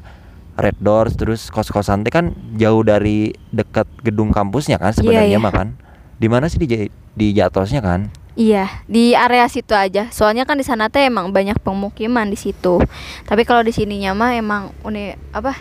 red 0.55 0.75
doors 0.81 1.15
terus 1.15 1.47
kos 1.47 1.69
kosan 1.69 2.03
teh 2.03 2.11
kan 2.11 2.33
jauh 2.55 2.81
dari 2.81 3.31
dekat 3.51 3.87
gedung 4.01 4.31
kampusnya 4.31 4.81
kan 4.81 4.91
sebenarnya 4.91 5.31
iya. 5.31 5.39
mah 5.39 5.53
kan 5.53 5.69
di 6.17 6.27
mana 6.27 6.47
sih 6.47 6.59
di 6.59 6.67
di 7.13 7.27
jatosnya 7.31 7.79
kan 7.79 8.11
Iya, 8.35 8.67
di 8.91 9.15
area 9.15 9.47
situ 9.47 9.71
aja. 9.79 10.11
Soalnya 10.11 10.43
kan 10.43 10.59
di 10.59 10.67
sana 10.67 10.91
teh 10.91 11.07
emang 11.07 11.31
banyak 11.31 11.55
pemukiman 11.63 12.27
di 12.27 12.35
situ. 12.35 12.83
Tapi 13.31 13.47
kalau 13.47 13.63
di 13.63 13.71
sininya 13.71 14.11
mah 14.11 14.35
emang 14.35 14.63
uni 14.83 15.15
apa? 15.31 15.55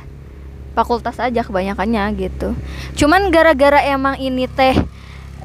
Fakultas 0.73 1.21
aja 1.21 1.45
kebanyakannya 1.45 2.01
gitu. 2.17 2.57
Cuman 2.97 3.29
gara-gara 3.29 3.77
emang 3.85 4.17
ini 4.17 4.49
teh 4.49 4.73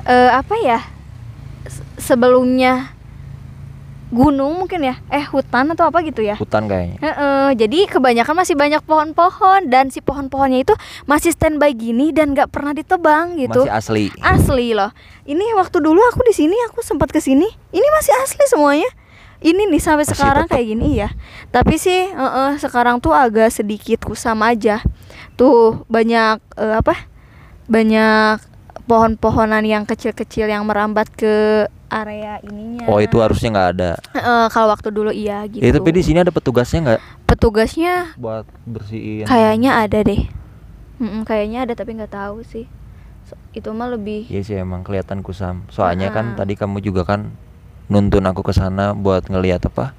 eh, 0.09 0.31
apa 0.33 0.55
ya? 0.65 0.81
se- 1.69 1.85
Sebelumnya 2.01 2.97
gunung 4.09 4.65
mungkin 4.65 4.81
ya? 4.85 4.97
Eh 5.13 5.25
hutan 5.29 5.73
atau 5.73 5.89
apa 5.89 6.01
gitu 6.05 6.25
ya? 6.25 6.37
hutan 6.41 6.65
kayaknya. 6.65 6.99
Heeh, 7.01 7.49
jadi 7.57 7.79
kebanyakan 7.89 8.35
masih 8.45 8.57
banyak 8.57 8.81
pohon-pohon 8.85 9.69
dan 9.69 9.93
si 9.93 10.01
pohon-pohonnya 10.01 10.65
itu 10.65 10.75
masih 11.05 11.33
standby 11.33 11.77
gini 11.77 12.13
dan 12.13 12.33
nggak 12.33 12.49
pernah 12.49 12.73
ditebang 12.73 13.37
gitu. 13.37 13.69
Masih 13.69 13.75
asli. 13.75 14.05
Asli 14.25 14.69
loh. 14.73 14.91
Ini 15.29 15.55
waktu 15.61 15.85
dulu 15.85 16.01
aku 16.09 16.25
di 16.25 16.33
sini 16.33 16.57
aku 16.73 16.81
sempat 16.81 17.13
ke 17.13 17.21
sini. 17.21 17.47
Ini 17.73 17.87
masih 18.01 18.13
asli 18.25 18.45
semuanya. 18.49 18.89
Ini 19.39 19.71
nih 19.71 19.79
sampai 19.79 20.03
Masih 20.03 20.19
sekarang 20.19 20.51
tetap. 20.51 20.59
kayak 20.59 20.67
gini 20.67 20.99
ya 20.99 21.15
tapi 21.55 21.79
sih 21.79 22.11
eh, 22.11 22.19
eh, 22.19 22.53
sekarang 22.59 22.99
tuh 22.99 23.15
agak 23.15 23.55
sedikit 23.55 24.05
kusam 24.05 24.43
aja. 24.43 24.83
Tuh 25.39 25.87
banyak 25.87 26.43
eh, 26.59 26.75
apa? 26.75 27.07
Banyak 27.71 28.43
pohon-pohonan 28.89 29.63
yang 29.63 29.85
kecil-kecil 29.85 30.49
yang 30.49 30.65
merambat 30.65 31.13
ke 31.13 31.69
area 31.89 32.37
ininya 32.41 32.85
oh 32.87 32.99
itu 32.99 33.17
harusnya 33.17 33.49
nggak 33.49 33.69
ada 33.75 33.91
Eh, 34.13 34.47
kalau 34.49 34.69
waktu 34.69 34.89
dulu 34.89 35.09
iya 35.09 35.45
gitu 35.45 35.59
ya, 35.59 35.71
tapi 35.71 35.91
di 35.91 36.03
sini 36.03 36.21
ada 36.21 36.29
petugasnya 36.29 36.79
nggak 36.83 37.01
petugasnya 37.25 38.13
buat 38.15 38.45
bersihin 38.65 39.25
kayaknya 39.25 39.77
ada 39.79 39.99
deh 40.01 40.23
Mm-mm, 40.99 41.23
kayaknya 41.23 41.63
ada 41.63 41.73
tapi 41.73 41.95
nggak 41.95 42.11
tahu 42.11 42.43
sih 42.43 42.67
So, 43.23 43.37
itu 43.53 43.69
mah 43.71 43.89
lebih 43.89 44.25
Iya 44.27 44.41
sih 44.41 44.57
emang 44.57 44.81
kelihatan 44.81 45.21
kusam. 45.21 45.69
Soalnya 45.69 46.09
kan 46.09 46.33
Heeh. 46.33 46.39
tadi 46.39 46.57
kamu 46.57 46.81
juga 46.81 47.05
kan 47.05 47.29
nuntun 47.87 48.25
aku 48.25 48.41
ke 48.41 48.53
sana 48.53 48.97
buat 48.97 49.29
ngelihat 49.29 49.69
apa 49.69 49.93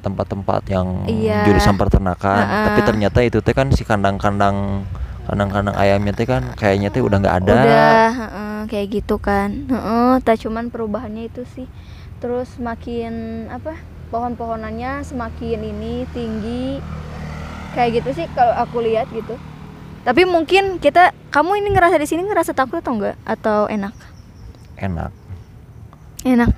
tempat-tempat 0.00 0.64
yang 0.66 1.04
Iya. 1.04 1.44
jurusan 1.44 1.76
peternakan. 1.76 2.40
Heeh. 2.40 2.64
Tapi 2.66 2.80
ternyata 2.82 3.18
itu 3.20 3.38
teh 3.38 3.52
kan 3.52 3.68
si 3.70 3.84
kandang-kandang 3.84 4.88
kandang-kandang 5.22 5.76
ayamnya 5.78 6.12
teh 6.12 6.26
kan 6.26 6.42
kayaknya 6.58 6.90
teh 6.90 7.02
udah 7.02 7.18
nggak 7.22 7.36
ada. 7.44 7.52
Udah, 7.54 8.06
heeh, 8.10 8.58
kayak 8.66 8.86
gitu 9.02 9.16
kan. 9.22 9.70
Heeh, 9.70 10.12
tak 10.26 10.42
cuman 10.42 10.68
perubahannya 10.68 11.30
itu 11.30 11.46
sih. 11.54 11.66
Terus 12.18 12.58
makin 12.58 13.46
apa? 13.50 13.78
Pohon-pohonannya 14.10 15.06
semakin 15.06 15.58
ini 15.62 16.04
tinggi. 16.10 16.82
Kayak 17.72 18.02
gitu 18.02 18.22
sih 18.22 18.26
kalau 18.36 18.52
aku 18.52 18.84
lihat 18.84 19.08
gitu. 19.14 19.38
Tapi 20.02 20.26
mungkin 20.26 20.82
kita 20.82 21.14
kamu 21.30 21.62
ini 21.62 21.68
ngerasa 21.72 21.96
di 21.96 22.04
sini 22.10 22.26
ngerasa 22.26 22.52
takut 22.52 22.82
atau 22.82 22.98
enggak 22.98 23.16
atau 23.22 23.70
enak? 23.70 23.94
Enak, 24.82 25.14
Enak. 26.26 26.50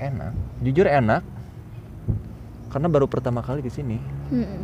enak. 0.00 0.32
Jujur 0.64 0.88
enak. 0.88 1.20
Karena 2.72 2.88
baru 2.88 3.04
pertama 3.04 3.44
kali 3.44 3.60
di 3.60 3.68
sini. 3.68 4.00
Mm-mm. 4.32 4.62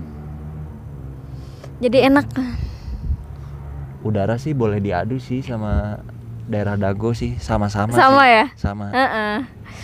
Jadi 1.84 1.98
enak. 2.08 2.26
Udara 4.02 4.34
sih 4.38 4.50
boleh 4.50 4.82
diadu 4.82 5.22
sih 5.22 5.46
sama 5.46 6.02
daerah 6.50 6.74
Dago 6.74 7.14
sih 7.14 7.38
sama-sama. 7.38 7.94
Sama 7.94 8.24
sih. 8.26 8.34
ya? 8.34 8.44
Sama. 8.58 8.86
Heeh. 8.90 9.36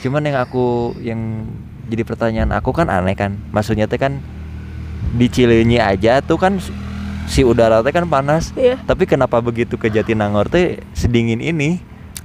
Cuman 0.02 0.22
yang 0.26 0.36
aku 0.42 0.94
yang 0.98 1.46
jadi 1.86 2.02
pertanyaan 2.02 2.50
aku 2.50 2.74
kan 2.74 2.90
aneh 2.90 3.14
kan. 3.14 3.38
Maksudnya 3.54 3.86
teh 3.86 3.98
kan 3.98 4.18
di 5.14 5.26
Cileunyi 5.30 5.78
aja 5.78 6.20
tuh 6.20 6.36
kan 6.36 6.58
si 7.30 7.46
udara 7.46 7.80
teh 7.86 7.94
kan 7.94 8.10
panas. 8.10 8.50
Iya. 8.58 8.82
Tapi 8.82 9.06
kenapa 9.06 9.38
begitu 9.38 9.78
ke 9.78 9.86
Jatinangor 9.86 10.50
teh 10.50 10.82
sedingin 10.98 11.38
ini? 11.38 11.78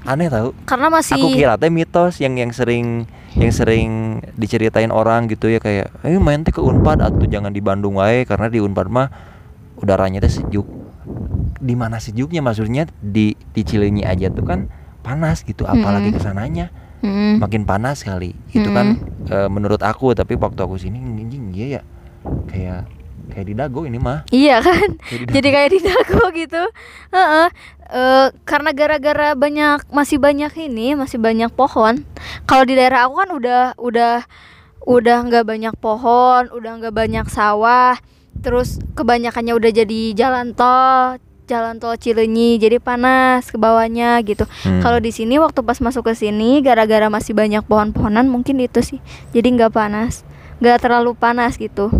Aneh 0.04 0.28
tahu. 0.28 0.52
Karena 0.68 0.92
masih 0.92 1.16
Aku 1.16 1.32
kira 1.32 1.56
teh 1.56 1.72
mitos 1.72 2.20
yang 2.20 2.36
yang 2.36 2.52
sering 2.52 3.08
yang 3.38 3.54
sering 3.54 4.20
diceritain 4.38 4.92
orang 4.94 5.26
gitu 5.32 5.50
ya 5.50 5.58
kayak 5.58 5.90
eh 6.06 6.20
main 6.20 6.42
teh 6.42 6.52
ke 6.52 6.60
Unpad 6.60 7.02
atau 7.02 7.26
jangan 7.26 7.54
di 7.54 7.62
Bandung 7.64 7.98
wae 8.02 8.26
karena 8.28 8.50
di 8.52 8.60
Unpad 8.60 8.88
mah 8.92 9.08
udaranya 9.80 10.22
teh 10.22 10.30
sejuk 10.30 10.83
di 11.64 11.76
mana 11.80 11.98
sejuknya 12.04 12.44
maksudnya 12.44 12.86
di 13.00 13.34
di 13.56 13.62
Cileunyi 13.64 14.04
aja 14.04 14.28
tuh 14.28 14.44
kan 14.44 14.68
panas 15.00 15.48
gitu 15.48 15.64
apalagi 15.64 16.12
ke 16.12 16.20
sananya 16.20 16.68
Mm-mm. 17.04 17.40
makin 17.40 17.64
panas 17.68 18.04
kali 18.04 18.36
itu 18.52 18.68
kan 18.72 19.00
eh, 19.28 19.48
menurut 19.48 19.80
aku 19.84 20.12
tapi 20.16 20.36
waktu 20.36 20.60
aku 20.60 20.76
sini 20.80 21.00
anjing 21.00 21.52
iya 21.56 21.80
ya 21.80 21.82
kayak 22.48 22.82
kayak 23.32 23.46
di 23.48 23.56
dago 23.56 23.88
ini 23.88 24.00
mah 24.00 24.28
Iya 24.32 24.60
kan? 24.60 25.00
Kayak 25.00 25.20
di 25.24 25.32
Jadi 25.32 25.48
kayak 25.52 25.70
di 25.72 25.80
dago 25.80 26.24
gitu. 26.36 26.64
Heeh. 27.16 27.48
Eh, 27.94 28.28
karena 28.44 28.70
gara-gara 28.74 29.38
banyak 29.38 29.88
masih 29.94 30.18
banyak 30.18 30.52
ini, 30.58 30.98
masih 30.98 31.22
banyak 31.22 31.52
pohon. 31.54 32.04
Kalau 32.50 32.64
di 32.68 32.74
daerah 32.76 33.08
aku 33.08 33.24
kan 33.24 33.30
udah 33.32 33.62
udah 33.80 34.16
udah 34.84 35.18
nggak 35.30 35.46
banyak 35.48 35.76
pohon, 35.80 36.52
udah 36.52 36.72
nggak 36.84 36.96
banyak 36.96 37.26
sawah. 37.32 37.96
Terus 38.44 38.82
kebanyakannya 38.98 39.54
udah 39.56 39.72
jadi 39.72 40.02
jalan 40.18 40.52
tol, 40.58 41.22
jalan 41.54 41.78
tol 41.78 41.94
Cileunyi, 41.94 42.58
jadi 42.58 42.82
panas 42.82 43.54
ke 43.54 43.62
bawahnya 43.62 44.18
gitu. 44.26 44.50
Hmm. 44.66 44.82
Kalau 44.82 44.98
di 44.98 45.14
sini 45.14 45.38
waktu 45.38 45.62
pas 45.62 45.78
masuk 45.78 46.10
ke 46.10 46.18
sini 46.18 46.66
gara-gara 46.66 47.06
masih 47.14 47.38
banyak 47.38 47.62
pohon-pohonan 47.70 48.26
mungkin 48.26 48.58
itu 48.58 48.82
sih. 48.82 49.00
Jadi 49.38 49.54
nggak 49.54 49.70
panas. 49.70 50.26
nggak 50.58 50.80
terlalu 50.80 51.12
panas 51.14 51.60
gitu. 51.60 51.92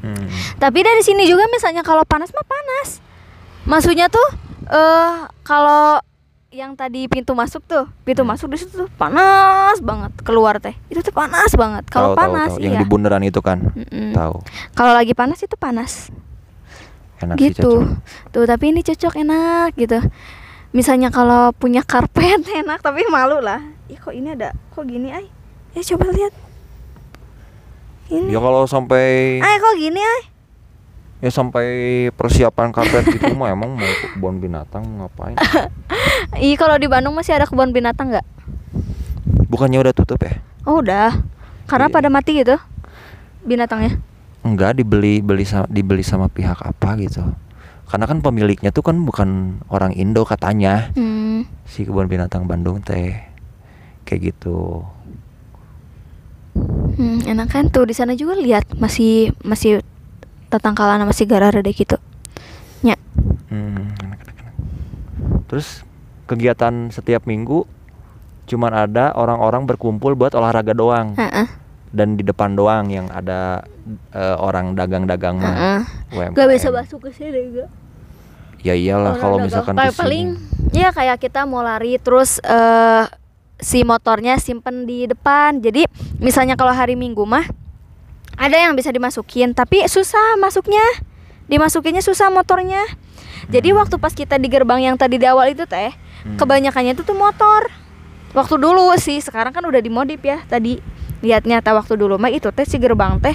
Hmm. 0.00 0.26
Tapi 0.56 0.78
dari 0.80 1.02
sini 1.04 1.28
juga 1.28 1.44
misalnya 1.52 1.84
kalau 1.84 2.02
panas 2.08 2.32
mah 2.32 2.46
panas. 2.46 3.04
Maksudnya 3.68 4.08
tuh 4.08 4.24
eh 4.72 5.28
kalau 5.44 6.00
yang 6.48 6.72
tadi 6.72 7.04
pintu 7.12 7.36
masuk 7.36 7.60
tuh, 7.68 7.84
pintu 8.08 8.24
Hmm. 8.24 8.32
masuk 8.32 8.48
di 8.48 8.56
situ 8.56 8.72
tuh 8.72 8.88
panas 8.96 9.76
banget 9.84 10.08
keluar 10.24 10.56
teh. 10.56 10.72
Itu 10.88 11.04
tuh 11.04 11.12
panas 11.12 11.52
banget. 11.52 11.84
Kalau 11.92 12.16
tahu, 12.16 12.24
panas 12.24 12.56
tahu. 12.56 12.64
yang 12.64 12.74
iya. 12.74 12.80
di 12.80 12.86
bundaran 12.88 13.20
itu 13.20 13.44
kan 13.44 13.60
Mm-mm. 13.76 14.16
tahu 14.16 14.40
Kalau 14.72 14.96
lagi 14.96 15.12
panas 15.12 15.44
itu 15.44 15.54
panas. 15.60 16.08
Enak 17.20 17.36
sih 17.36 17.50
gitu. 17.50 17.82
cocok 17.84 18.30
Tuh, 18.30 18.44
tapi 18.44 18.64
ini 18.70 18.80
cocok 18.80 19.14
enak 19.18 19.70
gitu. 19.74 19.98
Misalnya 20.70 21.08
kalau 21.08 21.50
punya 21.52 21.80
karpet 21.80 22.44
enak 22.62 22.80
tapi 22.80 23.06
malu 23.08 23.40
lah. 23.40 23.60
Ih 23.86 23.96
kok 23.96 24.12
ini 24.12 24.32
ada 24.32 24.52
kok 24.70 24.84
gini 24.84 25.08
ay? 25.08 25.26
Ya 25.72 25.82
coba 25.84 26.10
lihat. 26.10 26.34
Ini. 28.08 28.32
ya 28.32 28.40
kalau 28.40 28.64
sampai 28.64 29.36
Ay 29.38 29.56
kok 29.58 29.76
gini 29.76 30.00
ay? 30.00 30.20
ya 31.18 31.28
sampai 31.28 31.66
persiapan 32.14 32.70
karpet 32.70 33.10
gitu 33.10 33.34
mah 33.38 33.50
emang 33.50 33.74
mau 33.74 33.84
ke 33.84 34.14
kebun 34.14 34.38
binatang 34.38 34.86
ngapain 34.96 35.34
Ih 36.40 36.54
kalau 36.54 36.78
di 36.78 36.86
Bandung 36.86 37.12
masih 37.12 37.36
ada 37.36 37.44
kebun 37.44 37.68
binatang 37.68 38.08
nggak? 38.08 38.22
bukannya 39.50 39.76
udah 39.76 39.92
tutup 39.92 40.22
ya 40.22 40.40
Oh 40.62 40.80
udah. 40.80 41.20
Karena 41.64 41.88
Iya. 41.88 41.94
pada 41.96 42.08
mati 42.08 42.32
gitu 42.36 42.56
binatangnya. 43.40 43.96
Enggak 44.42 44.78
dibeli 44.78 45.20
beli 45.20 45.44
sama 45.44 45.66
dibeli 45.66 46.02
sama 46.02 46.26
pihak 46.30 46.58
apa 46.60 46.94
gitu 47.00 47.22
karena 47.88 48.04
kan 48.04 48.20
pemiliknya 48.20 48.68
tuh 48.68 48.84
kan 48.84 49.00
bukan 49.00 49.60
orang 49.72 49.96
Indo 49.96 50.22
katanya 50.22 50.92
Hmm. 50.92 51.48
si 51.64 51.88
kebun 51.88 52.06
binatang 52.06 52.44
Bandung 52.44 52.84
teh 52.84 53.16
kayak 54.04 54.32
gitu 54.34 54.84
Hmm, 56.98 57.22
enak 57.22 57.54
kan 57.54 57.64
tuh 57.70 57.86
di 57.86 57.94
sana 57.94 58.18
juga 58.18 58.34
lihat 58.34 58.74
masih 58.74 59.30
masih 59.46 59.78
tetangkalan 60.50 60.98
masih 61.06 61.30
gararede 61.30 61.70
gitu. 61.70 61.94
Ya. 62.82 62.98
Hmm, 63.46 63.94
enak, 64.02 64.18
enak, 64.26 64.36
enak. 64.42 64.54
Terus 65.46 65.86
kegiatan 66.26 66.90
setiap 66.90 67.22
minggu 67.24 67.62
cuman 68.48 68.72
ada 68.74 69.12
orang-orang 69.14 69.68
berkumpul 69.68 70.16
buat 70.16 70.32
olahraga 70.34 70.72
doang 70.72 71.14
Heeh. 71.14 71.46
dan 71.92 72.16
di 72.16 72.24
depan 72.24 72.56
doang 72.56 72.88
yang 72.90 73.06
ada 73.12 73.62
eh, 74.12 74.36
orang 74.36 74.72
dagang-dagang 74.72 75.36
mah 75.36 75.54
Heeh. 75.54 75.80
UMKM. 76.12 76.34
Gak 76.34 76.48
bisa 76.50 76.68
masuk 76.70 76.98
ke 77.04 77.10
sini 77.10 77.40
gak? 77.54 77.70
Ya 78.58 78.74
iyalah 78.74 79.14
Orang 79.14 79.22
kalau 79.22 79.36
misalkan 79.38 79.74
Kayak 79.74 79.86
ke 79.86 79.94
sini. 79.94 80.02
paling 80.02 80.26
ya 80.74 80.88
kayak 80.90 81.18
kita 81.18 81.46
mau 81.46 81.62
lari 81.62 81.96
terus 81.96 82.42
eh 82.42 83.04
si 83.58 83.82
motornya 83.82 84.38
simpen 84.38 84.82
di 84.82 85.06
depan. 85.06 85.58
Jadi 85.58 85.86
misalnya 86.18 86.54
kalau 86.54 86.70
hari 86.70 86.94
Minggu 86.94 87.22
mah 87.22 87.46
ada 88.34 88.54
yang 88.54 88.74
bisa 88.74 88.90
dimasukin 88.90 89.50
tapi 89.50 89.86
susah 89.86 90.36
masuknya. 90.36 90.82
Dimasukinnya 91.46 92.02
susah 92.02 92.28
motornya. 92.28 92.82
Jadi 93.48 93.70
Hmm. 93.70 93.80
waktu 93.80 93.96
pas 93.96 94.12
kita 94.12 94.36
di 94.36 94.46
gerbang 94.46 94.84
yang 94.84 94.96
tadi 94.98 95.16
di 95.16 95.24
awal 95.24 95.48
itu 95.48 95.64
teh, 95.64 95.94
Hmm. 96.22 96.36
kebanyakannya 96.36 96.92
itu 96.92 97.00
tuh 97.00 97.16
motor. 97.16 97.70
Waktu 98.30 98.60
dulu 98.60 98.92
sih, 98.94 99.16
sekarang 99.18 99.50
kan 99.50 99.64
udah 99.64 99.80
dimodif 99.80 100.20
ya 100.20 100.44
tadi. 100.44 100.76
Lihatnya 101.18 101.58
teh 101.58 101.70
waktu 101.70 101.94
dulu 101.94 102.16
mah 102.16 102.28
itu 102.28 102.48
teh 102.48 102.62
si 102.62 102.76
gerbang 102.76 103.18
teh 103.18 103.34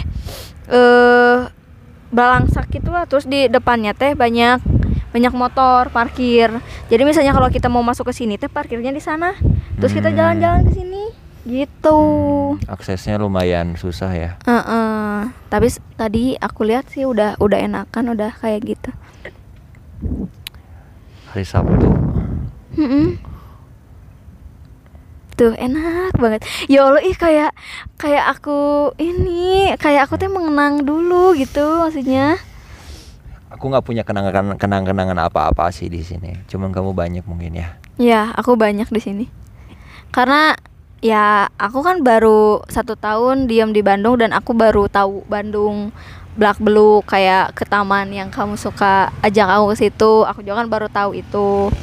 eh 0.65 1.39
balangsak 2.09 2.69
gitu 2.69 2.89
lah 2.89 3.03
terus 3.03 3.25
di 3.25 3.47
depannya 3.47 3.91
teh 3.91 4.13
banyak 4.13 4.61
banyak 5.09 5.29
motor 5.31 5.89
parkir. 5.89 6.49
Jadi 6.87 7.01
misalnya 7.03 7.31
kalau 7.31 7.45
kita 7.47 7.67
mau 7.67 7.81
masuk 7.81 8.09
ke 8.09 8.15
sini 8.15 8.35
teh 8.35 8.47
parkirnya 8.47 8.89
di 8.89 8.99
sana. 8.99 9.33
Terus 9.75 9.91
kita 9.91 10.09
Hmm. 10.09 10.17
jalan-jalan 10.17 10.61
ke 10.63 10.71
sini. 10.73 11.03
Gitu. 11.43 11.99
Aksesnya 12.65 13.17
lumayan 13.17 13.75
susah 13.75 14.09
ya. 14.09 14.31
Heeh. 14.41 15.27
Tapi 15.49 15.67
s- 15.67 15.83
tadi 15.93 16.33
aku 16.33 16.63
lihat 16.63 16.87
sih 16.87 17.03
udah 17.03 17.35
udah 17.37 17.59
enakan 17.59 18.15
udah 18.15 18.31
kayak 18.33 18.63
gitu. 18.65 18.89
Hari 21.29 21.43
Sabtu. 21.43 21.89
Mm-mm. 22.73 23.17
Tuh 25.33 25.57
enak 25.57 26.13
banget. 26.21 26.45
Ya 26.69 26.85
Allah 26.85 27.01
ih 27.01 27.17
kayak 27.17 27.57
kayak 27.97 28.37
aku 28.37 28.93
ini 29.01 29.73
kayak 29.81 30.05
aku 30.05 30.21
teh 30.21 30.29
mengenang 30.29 30.85
dulu 30.85 31.33
gitu 31.33 31.81
maksudnya. 31.81 32.37
Aku 33.49 33.69
nggak 33.69 33.85
punya 33.85 34.01
kenangan 34.05 34.57
kenang-kenangan 34.57 35.17
apa-apa 35.25 35.73
sih 35.73 35.89
di 35.89 36.05
sini. 36.05 36.37
Cuman 36.49 36.69
kamu 36.69 36.93
banyak 36.93 37.25
mungkin 37.25 37.57
ya. 37.57 37.77
Ya 37.97 38.21
aku 38.37 38.53
banyak 38.53 38.89
di 38.89 39.01
sini. 39.01 39.25
Karena 40.13 40.53
ya 41.01 41.49
aku 41.57 41.81
kan 41.81 42.05
baru 42.05 42.61
satu 42.69 42.93
tahun 42.93 43.49
diam 43.49 43.73
di 43.73 43.81
Bandung 43.81 44.21
dan 44.21 44.37
aku 44.37 44.53
baru 44.53 44.85
tahu 44.85 45.25
Bandung 45.25 45.89
belak 46.33 46.57
beluk 46.57 47.05
kayak 47.05 47.53
ke 47.53 47.65
taman 47.65 48.09
yang 48.09 48.33
kamu 48.33 48.57
suka 48.57 49.09
ajak 49.25 49.49
aku 49.49 49.73
ke 49.73 49.75
situ. 49.89 50.13
Aku 50.29 50.45
juga 50.45 50.61
kan 50.61 50.69
baru 50.69 50.87
tahu 50.89 51.17
itu. 51.17 51.73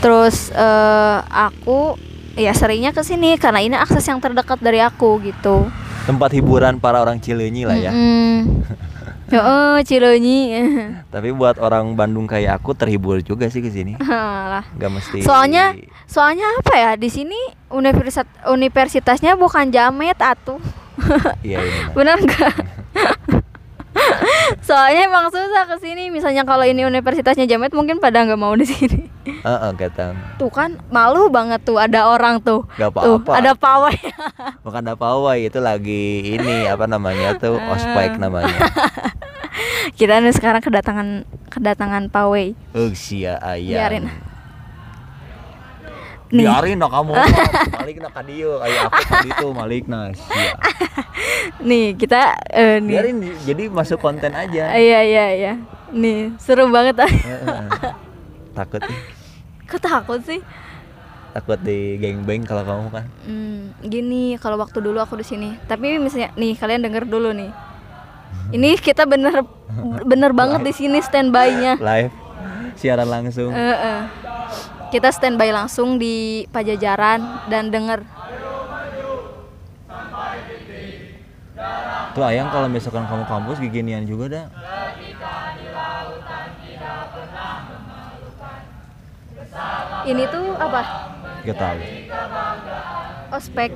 Terus 0.00 0.52
eh, 0.56 1.18
aku 1.28 2.07
ya 2.38 2.54
seringnya 2.54 2.94
ke 2.94 3.02
sini 3.02 3.34
karena 3.34 3.58
ini 3.58 3.74
akses 3.74 4.06
yang 4.06 4.22
terdekat 4.22 4.62
dari 4.62 4.78
aku 4.78 5.18
gitu. 5.26 5.66
Tempat 6.06 6.30
hiburan 6.32 6.78
para 6.78 7.02
orang 7.02 7.18
Cileunyi 7.18 7.66
lah 7.66 7.76
ya. 7.76 7.92
Oh, 9.28 9.76
Cileunyi. 9.84 10.56
Tapi 11.12 11.36
buat 11.36 11.60
orang 11.60 11.92
Bandung 11.92 12.24
kayak 12.24 12.64
aku 12.64 12.72
terhibur 12.72 13.20
juga 13.20 13.52
sih 13.52 13.60
ke 13.60 13.68
sini. 13.68 14.00
lah. 14.08 14.64
Gak 14.72 14.88
mesti. 14.88 15.20
Soalnya 15.20 15.76
soalnya 16.08 16.48
apa 16.56 16.72
ya? 16.72 16.90
Di 16.96 17.12
sini 17.12 17.36
universitas 17.68 18.24
universitasnya 18.48 19.36
bukan 19.36 19.68
Jamet 19.68 20.16
atuh. 20.16 20.56
Iya 21.44 21.60
iya. 21.60 21.92
benar. 21.92 21.94
Benar 21.96 22.16
enggak? 22.24 22.54
Soalnya 24.68 25.08
emang 25.08 25.32
susah 25.32 25.64
ke 25.64 25.80
sini. 25.80 26.12
Misalnya 26.12 26.44
kalau 26.44 26.60
ini 26.68 26.84
universitasnya 26.84 27.48
Jamet 27.48 27.72
mungkin 27.72 28.04
pada 28.04 28.20
nggak 28.20 28.36
mau 28.36 28.52
di 28.52 28.68
sini. 28.68 29.08
Heeh, 29.24 29.70
kata. 29.72 30.36
Tuh 30.36 30.52
kan 30.52 30.76
malu 30.92 31.32
banget 31.32 31.64
tuh 31.64 31.80
ada 31.80 32.04
orang 32.04 32.44
tuh. 32.44 32.68
Gak 32.76 32.92
Tuh, 32.92 33.16
apa-apa. 33.16 33.32
ada 33.40 33.52
pawai. 33.56 33.96
Bukan 34.68 34.80
ada 34.84 34.92
pawai 34.92 35.40
itu 35.40 35.56
lagi 35.56 36.36
ini 36.36 36.68
apa 36.68 36.84
namanya 36.84 37.40
tuh 37.40 37.56
ospek 37.72 38.20
namanya. 38.20 38.60
Kita 39.96 40.20
nih 40.20 40.36
sekarang 40.36 40.60
kedatangan 40.60 41.24
kedatangan 41.48 42.12
pawai. 42.12 42.52
Uh, 42.76 42.92
sia 42.92 43.40
ayam. 43.40 43.72
Biarin. 43.72 44.04
Nih. 46.28 46.44
Biarin 46.44 46.76
lah 46.76 46.90
kamu. 46.92 47.12
Malik 47.80 47.96
nak 48.04 48.12
kadieu 48.12 48.60
aya 48.60 48.84
aku 48.84 49.00
tadi 49.00 49.30
tuh 49.32 49.50
Malik 49.56 49.88
nah 49.88 50.12
sia. 50.12 50.52
Nih, 51.64 51.96
kita 51.96 52.36
eh, 52.52 52.84
nih. 52.84 52.92
Biarin 52.92 53.16
di- 53.16 53.38
jadi 53.48 53.72
masuk 53.72 53.96
konten 53.96 54.36
aja. 54.36 54.76
Iya, 54.76 55.00
iya, 55.02 55.26
iya. 55.32 55.52
Nih, 55.88 56.36
seru 56.36 56.68
banget 56.68 57.00
ah. 57.04 57.12
Takut 58.52 58.84
nih. 58.84 59.00
Kok 59.64 59.80
takut 59.80 60.20
sih? 60.20 60.44
Takut 61.32 61.56
di 61.60 61.96
gangbang 61.96 62.44
kalau 62.44 62.64
kamu 62.64 62.86
kan. 62.92 63.04
Hmm, 63.24 63.72
gini 63.80 64.36
kalau 64.36 64.60
waktu 64.60 64.84
dulu 64.84 65.00
aku 65.00 65.16
di 65.16 65.24
sini. 65.24 65.56
Tapi 65.64 65.96
misalnya 65.96 66.36
nih 66.36 66.52
kalian 66.56 66.84
denger 66.84 67.08
dulu 67.08 67.32
nih. 67.32 67.48
Ini 68.48 68.76
kita 68.76 69.08
bener 69.08 69.44
bener 70.04 70.36
banget 70.36 70.60
di 70.60 70.72
sini 70.72 71.00
standby-nya. 71.00 71.80
Live 71.80 72.12
siaran 72.76 73.08
langsung. 73.08 73.50
Heeh. 73.50 74.27
Kita 74.88 75.12
standby 75.12 75.52
langsung 75.52 76.00
di 76.00 76.48
Pajajaran 76.48 77.50
dan 77.52 77.68
denger. 77.68 78.00
Tuh 82.16 82.24
ayang 82.24 82.48
kalau 82.48 82.72
misalkan 82.72 83.04
kamu 83.04 83.24
kampus 83.28 83.60
giginian 83.60 84.08
juga 84.08 84.26
dah. 84.32 84.46
Ini 90.08 90.24
tuh 90.32 90.56
apa? 90.56 90.80
Gak 91.44 91.58
tahu. 91.60 91.78
Ospek. 93.36 93.70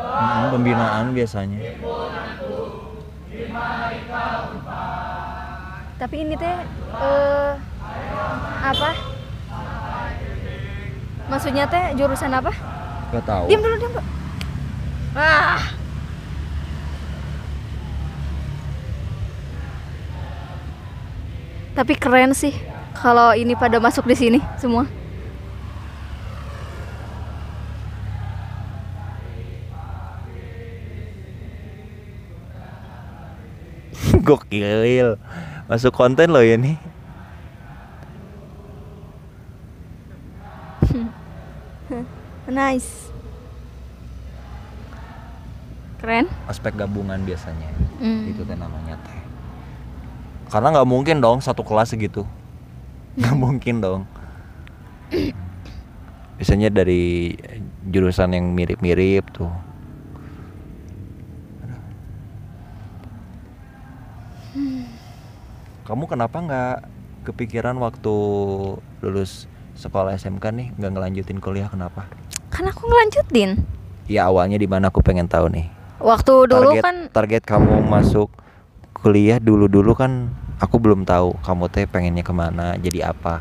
Mm, 0.00 0.48
pembinaan 0.54 1.04
biasanya 1.12 1.60
Tapi 6.00 6.16
ini 6.24 6.34
teh 6.38 6.56
eh 7.02 7.52
apa? 8.64 9.09
Maksudnya 11.30 11.64
teh 11.70 11.94
jurusan 11.94 12.34
apa? 12.34 12.50
gak 13.10 13.26
tahu 13.26 13.46
Diam 13.50 13.62
dulu, 13.62 13.74
diam 13.78 13.92
dulu. 13.94 14.02
Ah. 15.14 15.58
Tapi 21.74 21.94
keren 21.98 22.34
sih 22.34 22.54
kalau 22.98 23.34
ini 23.34 23.54
pada 23.54 23.78
masuk 23.78 24.06
di 24.06 24.14
sini 24.18 24.38
semua. 24.58 24.86
gokil 34.26 35.16
masuk 35.70 35.94
konten 35.94 36.34
loh 36.34 36.42
ya 36.42 36.58
nih 36.58 36.89
Nice. 42.60 43.08
Keren. 45.96 46.28
aspek 46.44 46.76
gabungan 46.76 47.16
biasanya. 47.24 47.72
Hmm. 48.04 48.28
itu 48.28 48.44
teh 48.44 48.52
namanya 48.52 49.00
teh. 49.00 49.20
Karena 50.52 50.76
nggak 50.76 50.88
mungkin 50.88 51.24
dong 51.24 51.40
satu 51.40 51.64
kelas 51.64 51.96
segitu. 51.96 52.28
Nggak 53.16 53.36
mungkin 53.40 53.80
dong. 53.80 54.02
Biasanya 56.36 56.68
dari 56.68 57.32
jurusan 57.88 58.36
yang 58.36 58.52
mirip-mirip 58.52 59.24
tuh. 59.32 59.48
Kamu 65.88 66.04
kenapa 66.04 66.36
nggak 66.44 66.76
kepikiran 67.24 67.80
waktu 67.80 68.16
lulus 69.00 69.48
sekolah 69.80 70.12
SMK 70.12 70.44
nih? 70.52 70.68
Nggak 70.76 70.92
ngelanjutin 70.92 71.40
kuliah 71.40 71.72
kenapa 71.72 72.04
Kan 72.60 72.68
aku 72.68 72.84
ngelanjutin. 72.84 73.56
ya 74.04 74.28
awalnya 74.28 74.60
di 74.60 74.68
mana 74.68 74.92
aku 74.92 75.00
pengen 75.00 75.24
tahu 75.24 75.48
nih 75.48 75.64
Waktu 75.96 76.44
dulu 76.44 76.76
target 76.76 76.84
kan 76.84 76.96
target 77.08 77.42
kamu 77.48 77.88
masuk 77.88 78.28
kuliah 78.92 79.40
dulu 79.40 79.64
dulu 79.64 79.96
kan 79.96 80.28
aku 80.60 80.76
belum 80.76 81.08
tahu 81.08 81.32
kamu 81.40 81.64
teh 81.72 81.88
pengennya 81.88 82.20
ke 82.20 82.36
mana 82.36 82.76
jadi 82.76 83.16
apa 83.16 83.40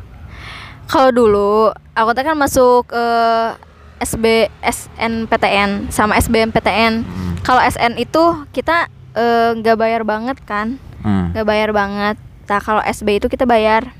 kalau 0.87 1.11
dulu 1.11 1.75
aku 1.91 2.09
teh 2.15 2.23
kan 2.23 2.39
masuk 2.39 2.87
eh, 2.95 3.59
SB 3.99 4.47
SNPTN 4.63 5.91
sama 5.91 6.15
SBMPTN. 6.15 7.03
Hmm. 7.03 7.35
Kalau 7.43 7.59
SN 7.59 7.99
itu 7.99 8.23
kita 8.55 8.87
eh, 9.19 9.51
nggak 9.51 9.75
bayar 9.75 10.07
banget 10.07 10.39
kan? 10.47 10.79
Hmm. 11.03 11.35
nggak 11.35 11.43
bayar 11.43 11.69
banget. 11.75 12.15
Nah 12.47 12.59
kalau 12.63 12.79
SB 12.87 13.19
itu 13.19 13.27
kita 13.27 13.43
bayar. 13.43 13.91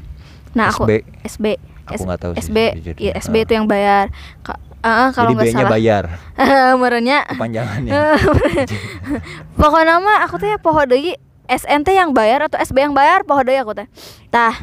Nah 0.56 0.72
aku 0.72 0.88
SB? 0.88 1.04
SB 1.28 1.46
Aku 1.90 2.06
nggak 2.06 2.22
tahu 2.22 2.32
sih, 2.38 2.46
SB 2.46 2.58
iya, 3.02 3.18
SB 3.18 3.34
Ah. 3.34 3.44
itu 3.50 3.52
yang 3.58 3.66
bayar. 3.66 4.14
Ah, 4.80 5.12
kalau 5.12 5.36
jadi 5.36 5.52
nggak 5.52 5.68
salah. 5.68 5.72
bayar. 5.76 6.04
Merenya 6.82 7.28
kepanjangannya. 7.28 7.92
Pokoknya 9.60 10.00
mah 10.00 10.24
aku 10.24 10.40
teh 10.40 10.56
poho 10.64 10.88
deui 10.88 11.20
SNT 11.52 11.92
yang 11.92 12.16
bayar 12.16 12.48
atau 12.48 12.56
SB 12.56 12.88
yang 12.88 12.96
bayar 12.96 13.28
poho 13.28 13.44
deui 13.44 13.60
aku 13.60 13.76
teh. 13.76 13.88
Tah 14.32 14.56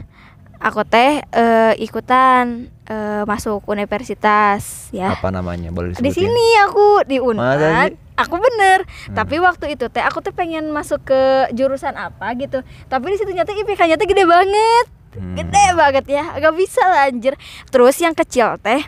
aku 0.57 0.89
teh 0.89 1.21
eh, 1.21 1.73
ikutan 1.85 2.73
eh, 2.89 3.23
masuk 3.29 3.69
universitas 3.69 4.89
ya. 4.89 5.13
Apa 5.13 5.29
namanya? 5.29 5.69
Boleh 5.69 5.93
di 5.93 6.01
disebutin? 6.01 6.33
sini 6.33 6.47
aku 6.65 6.87
di 7.05 7.17
Unpad. 7.21 7.93
Aku 8.17 8.41
bener. 8.41 8.89
Hmm. 8.89 9.13
tapi 9.13 9.37
waktu 9.37 9.77
itu 9.77 9.93
teh 9.93 10.01
aku 10.01 10.25
tuh 10.25 10.33
pengen 10.33 10.73
masuk 10.73 11.05
ke 11.05 11.53
jurusan 11.53 11.93
apa 11.93 12.33
gitu. 12.41 12.65
Tapi 12.89 13.05
di 13.13 13.17
situ 13.21 13.37
nyata 13.37 13.53
IPK-nya 13.53 14.01
teh 14.01 14.09
gede 14.09 14.25
banget. 14.25 14.87
Hmm. 15.17 15.33
gede 15.33 15.73
banget 15.73 16.05
ya 16.13 16.25
gak 16.41 16.57
bisa 16.57 16.81
lah 16.89 17.09
anjir. 17.09 17.37
Terus 17.69 17.97
yang 18.01 18.17
kecil 18.17 18.57
teh 18.65 18.81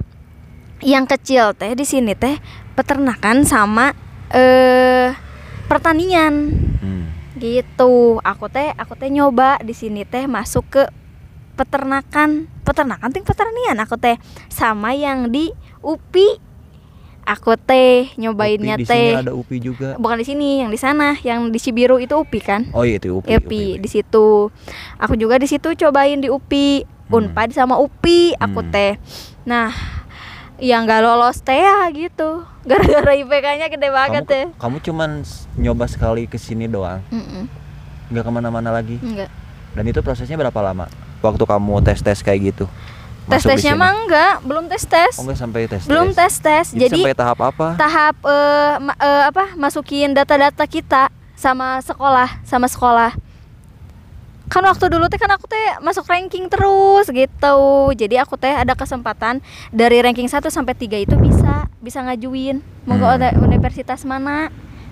yang 0.82 1.04
kecil 1.04 1.54
teh 1.54 1.74
di 1.74 1.82
sini 1.82 2.14
teh 2.14 2.38
peternakan 2.74 3.42
sama 3.42 3.92
eh 4.30 5.10
pertanian. 5.66 6.34
Hmm. 6.78 7.04
gitu. 7.38 8.18
Aku 8.26 8.50
teh 8.50 8.74
aku 8.74 8.98
teh 8.98 9.06
nyoba 9.10 9.62
di 9.62 9.70
sini 9.70 10.02
teh 10.02 10.26
masuk 10.26 10.66
ke 10.66 10.82
peternakan. 11.54 12.50
Peternakan 12.66 13.10
ting 13.14 13.22
pertanian 13.22 13.78
aku 13.78 13.94
teh. 13.94 14.18
Sama 14.50 14.94
yang 14.94 15.30
di 15.30 15.54
UPI 15.78 16.38
aku 17.22 17.54
teh 17.60 18.10
nyobainnya 18.16 18.74
UPI, 18.74 18.82
di 18.82 18.86
teh 18.90 19.08
ada 19.14 19.32
UPI 19.34 19.58
juga? 19.62 19.88
Bukan 20.02 20.18
di 20.18 20.26
sini 20.26 20.66
yang 20.66 20.70
di 20.74 20.78
sana. 20.80 21.14
Yang 21.22 21.54
di 21.54 21.58
Cibiru 21.62 22.02
itu 22.02 22.18
UPI 22.18 22.40
kan? 22.42 22.62
Oh 22.74 22.82
iya 22.82 22.98
itu 22.98 23.14
UPI, 23.14 23.38
UPI 23.38 23.64
di 23.78 23.88
situ. 23.90 24.50
Aku 24.98 25.14
juga 25.14 25.38
di 25.38 25.46
situ 25.46 25.70
cobain 25.74 26.18
di 26.18 26.26
UPI 26.30 26.98
Hmm. 27.08 27.24
Unpad 27.32 27.56
sama 27.56 27.80
UPI 27.80 28.36
aku 28.36 28.60
Hmm. 28.60 28.68
teh. 28.68 28.92
Nah 29.48 29.72
yang 30.58 30.84
nggak 30.84 31.00
lolos 31.00 31.40
teh 31.40 31.58
ya 31.64 31.86
gitu. 31.90 32.42
Gara-gara 32.62 33.14
IPK-nya 33.14 33.66
gede 33.66 33.88
banget 33.88 34.22
kamu, 34.22 34.30
teh 34.30 34.44
kamu 34.58 34.76
cuman 34.84 35.10
nyoba 35.56 35.84
sekali 35.86 36.26
ke 36.26 36.36
sini 36.36 36.66
doang? 36.66 37.00
Nggak 38.08 38.24
ke 38.24 38.30
mana-mana 38.30 38.70
lagi? 38.70 38.98
Enggak 38.98 39.30
dan 39.68 39.84
itu 39.84 40.00
prosesnya 40.00 40.34
berapa 40.34 40.58
lama? 40.58 40.90
Waktu 41.20 41.44
kamu 41.44 41.74
tes 41.84 42.00
tes 42.00 42.18
kayak 42.18 42.50
gitu? 42.50 42.64
Tes 43.28 43.44
tesnya 43.44 43.76
mah 43.76 43.92
enggak 43.92 44.40
belum 44.40 44.72
tes 44.72 44.88
tes 44.88 45.12
oh 45.20 45.22
nggak 45.22 45.36
sampai 45.36 45.68
tes 45.68 45.84
belum 45.84 46.16
tes 46.16 46.32
tes 46.40 46.72
jadi, 46.72 46.88
jadi 46.88 46.96
sampai 46.96 47.12
tahap 47.12 47.38
apa? 47.44 47.68
tahap 47.76 48.16
eh, 48.24 48.74
ma- 48.80 48.96
eh, 48.96 49.22
apa 49.28 49.52
masukin 49.52 50.16
data-data 50.16 50.64
kita 50.64 51.12
sama 51.36 51.76
sekolah 51.84 52.40
sama 52.42 52.64
sekolah 52.64 53.12
kan 54.48 54.64
waktu 54.64 54.88
dulu 54.88 55.06
teh 55.06 55.16
kan 55.16 55.28
aku 55.28 55.44
teh 55.44 55.78
masuk 55.78 56.04
ranking 56.04 56.48
terus 56.48 57.08
gitu. 57.08 57.58
Jadi 57.92 58.16
aku 58.16 58.34
teh 58.34 58.50
ada 58.50 58.72
kesempatan 58.72 59.40
dari 59.70 60.00
ranking 60.00 60.26
1 60.26 60.48
sampai 60.48 60.72
3 60.72 60.98
itu 60.98 61.14
bisa 61.16 61.68
bisa 61.78 62.00
ngajuin. 62.02 62.58
Mau 62.84 62.96
ke 62.96 63.04
Hmm. 63.04 63.16
uni- 63.16 63.36
universitas 63.52 64.02
mana 64.02 64.48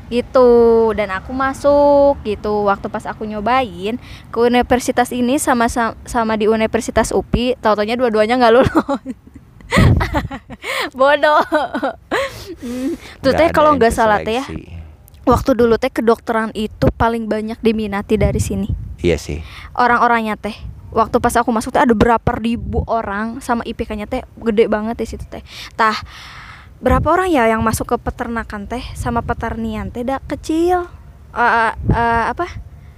gitu. 0.06 0.48
Dan 0.92 1.10
aku 1.10 1.32
masuk 1.32 2.20
gitu. 2.22 2.68
Waktu 2.68 2.86
pas 2.86 3.04
aku 3.04 3.24
nyobain 3.24 3.98
ke 4.28 4.38
universitas 4.38 5.10
ini 5.10 5.36
sama 5.36 5.66
sama, 5.66 5.96
sama 6.04 6.36
di 6.36 6.46
universitas 6.46 7.10
UPI 7.10 7.58
tau-taunya 7.58 7.96
dua-duanya 7.96 8.36
nggak 8.36 8.52
lulus. 8.54 8.70
Bodoh. 10.94 11.42
Hmm, 12.62 12.94
tuh 13.18 13.32
teh 13.34 13.50
kalau 13.50 13.74
nggak 13.74 13.90
salah 13.90 14.22
teh 14.22 14.38
ya 14.38 14.46
waktu 15.26 15.58
dulu 15.58 15.74
teh 15.74 15.90
kedokteran 15.90 16.54
itu 16.54 16.86
paling 16.94 17.26
banyak 17.26 17.58
diminati 17.58 18.14
dari 18.14 18.38
sini 18.38 18.85
iya 19.06 19.16
sih. 19.16 19.40
Orang-orangnya 19.78 20.34
teh 20.34 20.56
waktu 20.90 21.16
pas 21.22 21.34
aku 21.38 21.54
masuk 21.54 21.74
teh 21.74 21.82
ada 21.82 21.94
berapa 21.94 22.30
ribu 22.40 22.82
orang 22.90 23.38
sama 23.38 23.62
IPK-nya 23.62 24.10
teh 24.10 24.26
gede 24.42 24.66
banget 24.66 24.98
di 24.98 25.06
situ 25.06 25.22
teh. 25.30 25.46
Tah 25.78 25.94
berapa 26.82 27.06
orang 27.08 27.30
ya 27.30 27.46
yang 27.46 27.62
masuk 27.62 27.94
ke 27.94 27.96
peternakan 28.02 28.66
teh 28.66 28.82
sama 28.98 29.22
peternian 29.22 29.94
teh? 29.94 30.02
Dah 30.02 30.18
kecil. 30.26 30.90
Eh, 31.36 31.72
eh, 31.94 32.24
apa? 32.32 32.46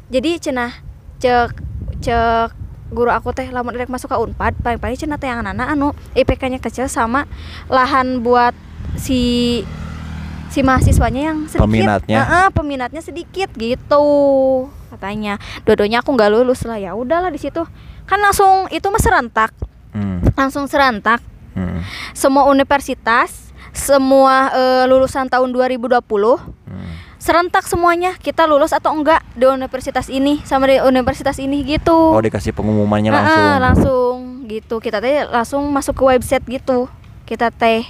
Jadi 0.09 0.40
cenah 0.40 0.73
cek 1.18 1.51
cek 2.01 2.51
guru 2.88 3.12
aku 3.12 3.37
teh 3.37 3.44
lamun 3.53 3.77
direk 3.77 3.92
masuk 3.92 4.09
ke 4.09 4.16
Unpad 4.16 4.57
paling-paling 4.64 4.97
cenah 4.97 5.21
teh 5.21 5.29
yang 5.29 5.44
anak 5.44 5.68
anu 5.68 5.92
IPK-nya 6.16 6.57
kecil 6.57 6.88
sama 6.88 7.29
lahan 7.68 8.25
buat 8.25 8.57
si 8.97 9.61
si 10.49 10.64
mahasiswanya 10.64 11.35
yang 11.35 11.38
sedikit. 11.44 11.68
Peminatnya. 11.68 12.16
Heeh, 12.25 12.47
peminatnya 12.57 13.03
sedikit 13.05 13.53
gitu 13.53 14.07
katanya. 14.88 15.37
Dua-duanya 15.62 16.01
aku 16.01 16.16
nggak 16.16 16.33
lulus 16.33 16.64
lah. 16.64 16.81
Ya 16.81 16.96
udahlah 16.96 17.29
di 17.29 17.38
situ. 17.38 17.62
Kan 18.05 18.18
langsung 18.18 18.66
itu 18.72 18.85
mah 18.88 19.01
serentak. 19.01 19.53
Hmm. 19.88 20.20
langsung 20.37 20.68
serentak. 20.68 21.24
Hmm. 21.57 21.83
semua 22.14 22.46
universitas 22.46 23.51
semua 23.74 24.53
eh, 24.55 24.85
lulusan 24.87 25.27
tahun 25.27 25.51
2020 25.51 25.98
Hmm. 26.68 26.92
serentak 27.18 27.66
semuanya. 27.66 28.14
Kita 28.14 28.46
lulus 28.46 28.70
atau 28.70 28.94
enggak 28.94 29.24
di 29.35 29.48
universitas 29.48 30.07
ini 30.07 30.38
sama 30.46 30.70
di 30.70 30.79
universitas 30.79 31.40
ini 31.42 31.64
gitu. 31.66 32.14
Oh 32.14 32.22
dikasih 32.22 32.55
pengumumannya 32.55 33.11
langsung. 33.11 33.59
langsung 33.59 34.16
gitu. 34.46 34.79
Kita 34.79 35.03
teh 35.03 35.27
langsung 35.27 35.66
masuk 35.72 35.98
ke 35.98 36.05
website 36.05 36.44
gitu. 36.46 36.87
Kita 37.27 37.51
teh 37.51 37.83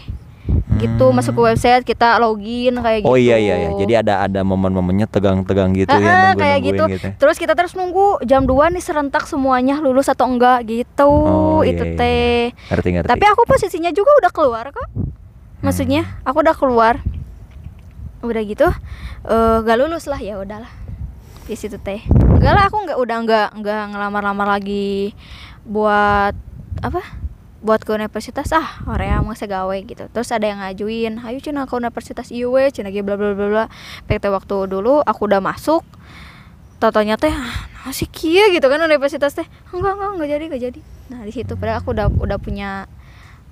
gitu 0.76 1.08
Hmm. 1.08 1.16
masuk 1.16 1.32
ke 1.32 1.42
website 1.42 1.82
kita 1.82 2.20
login 2.20 2.76
kayak 2.76 3.00
gitu 3.00 3.08
Oh 3.08 3.16
iya 3.16 3.40
iya 3.40 3.54
iya. 3.56 3.70
Jadi 3.74 3.92
ada 3.96 4.14
ada 4.22 4.40
momen-momennya 4.44 5.08
tegang-tegang 5.08 5.72
gitu 5.72 5.88
ya 5.88 5.98
Heeh, 5.98 6.22
nunggu 6.28 6.40
kayak 6.44 6.58
gitu. 6.60 6.84
Terus 7.16 7.36
kita 7.36 7.56
terus 7.56 7.72
nunggu 7.72 8.20
jam 8.22 8.44
2 8.44 8.68
nih 8.70 8.84
serentak 8.84 9.24
semuanya 9.24 9.80
lulus 9.80 10.06
atau 10.06 10.28
enggak 10.28 10.68
gitu. 10.68 11.08
Oh, 11.08 11.64
iya, 11.64 11.72
itu 11.72 11.84
iya, 11.84 11.96
teh. 11.96 12.42
Ngerti 12.68 12.88
ngerti. 12.94 13.08
Tapi 13.08 13.24
aku 13.26 13.42
posisinya 13.44 13.90
juga 13.90 14.12
udah 14.20 14.30
keluar 14.30 14.68
kok. 14.68 14.86
Maksudnya 15.58 16.04
Hmm. 16.04 16.28
aku 16.28 16.38
udah 16.44 16.54
keluar. 16.54 16.94
Udah 18.20 18.42
gitu 18.42 18.68
eh 19.24 19.56
gak 19.60 19.76
lulus 19.76 20.04
lah 20.04 20.20
ya 20.20 20.36
udahlah. 20.36 20.70
Di 21.48 21.56
situ 21.56 21.80
teh. 21.80 22.04
Enggak 22.12 22.52
lah 22.52 22.64
aku 22.68 22.76
enggak 22.84 22.98
udah 22.98 23.16
enggak 23.18 23.48
enggak 23.56 23.82
ngelamar-lamar 23.88 24.60
lagi 24.60 25.16
buat 25.64 26.36
apa? 26.78 27.02
Buat 27.58 27.82
ke 27.82 27.90
universitas 27.90 28.54
ah 28.54 28.86
Korea 28.86 29.18
mau 29.18 29.34
gawe 29.34 29.78
gitu. 29.82 30.06
Terus 30.14 30.30
ada 30.30 30.46
yang 30.46 30.62
ngajuin 30.62 31.18
ayo 31.26 31.38
cina 31.42 31.66
ke 31.66 31.74
universitas 31.74 32.30
IUW 32.30 32.70
cina 32.70 32.94
gitu 32.94 33.02
bla 33.02 33.18
bla 33.18 33.34
bla 33.34 33.46
bla. 33.50 33.64
PT 34.06 34.30
waktu 34.30 34.70
dulu 34.70 35.02
aku 35.02 35.26
udah 35.26 35.42
masuk 35.42 35.82
totonya 36.78 37.18
teh 37.18 37.34
ah, 37.34 37.66
masih 37.82 38.06
kia 38.06 38.46
gitu 38.54 38.62
kan 38.70 38.78
universitas 38.78 39.34
teh. 39.34 39.46
Enggak 39.74 39.98
enggak 39.98 40.10
enggak 40.14 40.28
jadi 40.30 40.44
enggak 40.46 40.62
jadi. 40.70 40.80
Nah 41.10 41.20
di 41.26 41.32
situ 41.34 41.52
padahal 41.58 41.82
aku 41.82 41.90
udah 41.98 42.06
udah 42.14 42.38
punya 42.38 42.86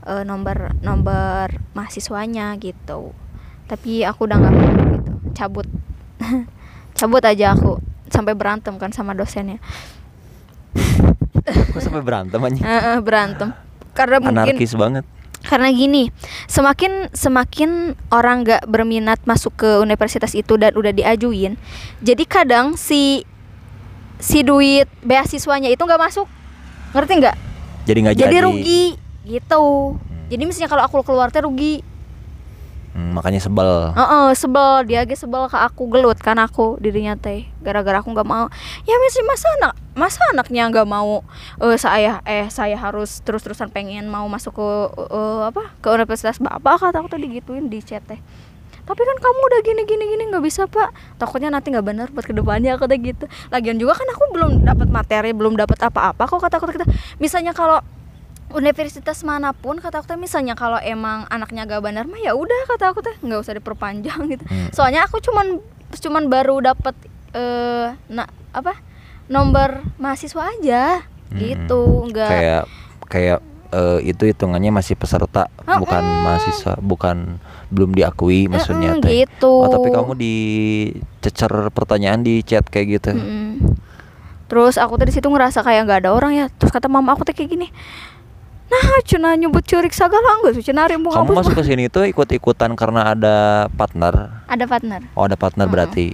uh, 0.06 0.22
nomor 0.22 0.78
nomor 0.86 1.50
mahasiswanya 1.74 2.54
gitu. 2.62 3.10
Tapi 3.66 4.06
aku 4.06 4.30
udah 4.30 4.36
nggak 4.38 4.54
mau 4.54 4.70
gitu 4.94 5.12
cabut. 5.34 5.66
Cabut 6.96 7.20
aja 7.20 7.52
aku 7.52 7.76
sampai 8.08 8.32
berantem 8.32 8.72
kan 8.80 8.88
sama 8.88 9.12
dosennya. 9.12 9.60
Kok 11.44 11.82
sampai 11.84 12.00
berantem 12.00 12.40
aja? 12.40 12.62
Eh, 12.64 12.82
eh, 12.96 12.98
berantem 13.04 13.65
karena 13.96 14.20
mungkin 14.20 14.52
Anarkis 14.52 14.76
banget. 14.76 15.04
karena 15.48 15.72
gini 15.72 16.12
semakin 16.44 17.08
semakin 17.16 17.96
orang 18.12 18.44
nggak 18.44 18.68
berminat 18.68 19.18
masuk 19.24 19.56
ke 19.56 19.70
universitas 19.80 20.36
itu 20.36 20.60
dan 20.60 20.76
udah 20.76 20.92
diajuin 20.92 21.56
jadi 22.04 22.24
kadang 22.28 22.76
si 22.76 23.24
si 24.16 24.40
duit 24.40 24.88
beasiswanya 25.04 25.68
itu 25.68 25.80
nggak 25.80 26.00
masuk. 26.00 26.28
Ngerti 26.96 27.12
nggak? 27.20 27.36
Jadi 27.86 27.98
nggak 28.02 28.16
jadi. 28.16 28.26
jadi. 28.32 28.44
rugi 28.44 28.84
gitu. 29.26 29.64
Jadi 30.26 30.42
misalnya 30.42 30.70
kalau 30.70 30.82
aku 30.86 31.04
keluar 31.06 31.30
teh 31.30 31.44
rugi. 31.44 31.84
Hmm, 32.96 33.12
makanya 33.12 33.44
sebel. 33.44 33.92
Heeh, 33.92 34.28
sebel. 34.32 34.88
Dia 34.88 35.04
ge 35.04 35.14
sebel 35.14 35.52
ke 35.52 35.58
aku 35.60 35.92
gelut 35.92 36.16
kan 36.18 36.40
aku 36.40 36.80
dirinya 36.80 37.14
teh. 37.14 37.44
Gara-gara 37.60 38.00
aku 38.00 38.10
nggak 38.10 38.26
mau. 38.26 38.48
Ya 38.88 38.96
mesti 38.96 39.20
masa 39.28 39.46
anak 39.60 39.74
masa 39.96 40.20
anaknya 40.30 40.68
nggak 40.68 40.84
mau 40.84 41.24
eh 41.56 41.80
saya 41.80 42.20
eh 42.28 42.46
saya 42.52 42.76
harus 42.76 43.24
terus-terusan 43.24 43.72
pengen 43.72 44.06
mau 44.12 44.28
masuk 44.28 44.52
ke 44.52 44.68
eh, 45.08 45.42
apa 45.48 45.72
ke 45.80 45.88
universitas 45.88 46.36
bapak? 46.36 46.84
Kata 46.84 47.00
aku 47.00 47.08
tadi 47.08 47.32
gituin 47.32 47.72
di 47.72 47.80
chat 47.80 48.04
teh. 48.04 48.20
Tapi 48.86 49.02
kan 49.02 49.16
kamu 49.18 49.40
udah 49.50 49.60
gini 49.66 49.82
gini 49.82 50.04
gini 50.14 50.22
nggak 50.30 50.44
bisa 50.44 50.68
pak. 50.68 50.92
Takutnya 51.18 51.50
nanti 51.50 51.72
nggak 51.72 51.82
benar 51.82 52.06
buat 52.12 52.28
ke 52.28 52.36
depannya 52.36 52.76
aku 52.76 52.86
teh 52.86 53.00
gitu. 53.00 53.24
Lagian 53.48 53.80
juga 53.80 53.96
kan 53.96 54.06
aku 54.12 54.22
belum 54.36 54.50
dapat 54.62 54.88
materi 54.92 55.32
belum 55.32 55.56
dapat 55.56 55.80
apa-apa 55.80 56.28
kok 56.28 56.38
kata 56.44 56.60
aku 56.60 56.70
kita 56.70 56.86
misalnya 57.16 57.56
kalau 57.56 57.80
universitas 58.54 59.26
mana 59.26 59.50
pun 59.50 59.80
kata 59.82 60.04
aku 60.04 60.14
teh 60.14 60.20
misalnya 60.20 60.54
kalau 60.54 60.78
emang 60.78 61.26
anaknya 61.32 61.66
gak 61.66 61.82
benar 61.82 62.06
mah 62.06 62.20
ya 62.22 62.38
udah 62.38 62.70
kata 62.70 62.94
aku 62.94 63.02
teh 63.02 63.16
nggak 63.26 63.42
usah 63.42 63.58
diperpanjang 63.58 64.22
gitu. 64.30 64.44
Hmm. 64.46 64.70
soalnya 64.70 65.02
aku 65.02 65.18
cuman 65.18 65.58
cuman 65.90 66.30
baru 66.30 66.62
dapat 66.62 66.94
eh 67.34 67.90
nah 68.06 68.30
apa 68.54 68.78
nomor 69.26 69.82
mahasiswa 69.96 70.42
aja 70.50 70.82
Hmm. 71.26 71.42
gitu 71.42 71.80
nggak 72.06 72.30
Kayak 72.30 72.64
kayak 73.04 73.38
eh, 73.68 73.98
itu 74.06 74.22
hitungannya 74.24 74.70
masih 74.70 74.94
peserta, 74.94 75.50
Oh, 75.60 75.82
bukan 75.82 75.98
mm. 75.98 76.22
mahasiswa, 76.22 76.74
bukan 76.78 77.42
belum 77.66 77.90
diakui 77.92 78.46
maksudnya 78.46 78.94
teh. 78.96 79.26
gitu 79.26 79.50
Oh, 79.50 79.66
tapi 79.66 79.90
kamu 79.90 80.14
dicecer 80.14 81.50
pertanyaan 81.70 82.22
di 82.22 82.40
chat 82.40 82.62
kayak 82.64 82.86
gitu. 82.94 83.10
Mm-mm. 83.12 83.74
terus 84.46 84.78
aku 84.78 84.94
tadi 84.94 85.10
situ 85.10 85.26
ngerasa 85.26 85.58
kayak 85.60 85.82
nggak 85.82 86.00
ada 86.00 86.10
orang 86.12 86.30
ya 86.32 86.46
terus 86.48 86.70
kata 86.70 86.86
mama 86.86 87.10
aku 87.10 87.26
teh 87.26 87.34
kayak 87.34 87.50
gini 87.50 87.66
nah 88.66 88.78
cina 89.02 89.34
nyebut 89.34 89.62
curik 89.62 89.90
segala 89.90 90.38
nggak 90.40 90.54
sih 90.54 90.64
cina 90.64 90.86
rimbung 90.86 91.10
Kamu 91.10 91.34
masuk 91.34 91.54
ke 91.56 91.64
sini 91.64 91.86
tuh 91.86 92.02
ikut-ikutan 92.04 92.70
karena 92.72 93.10
ada 93.10 93.36
partner. 93.68 94.46
ada 94.46 94.64
partner 94.64 95.02
Oh, 95.12 95.22
ada 95.22 95.34
partner 95.34 95.66
Mm-mm. 95.66 95.74
berarti. 95.74 96.06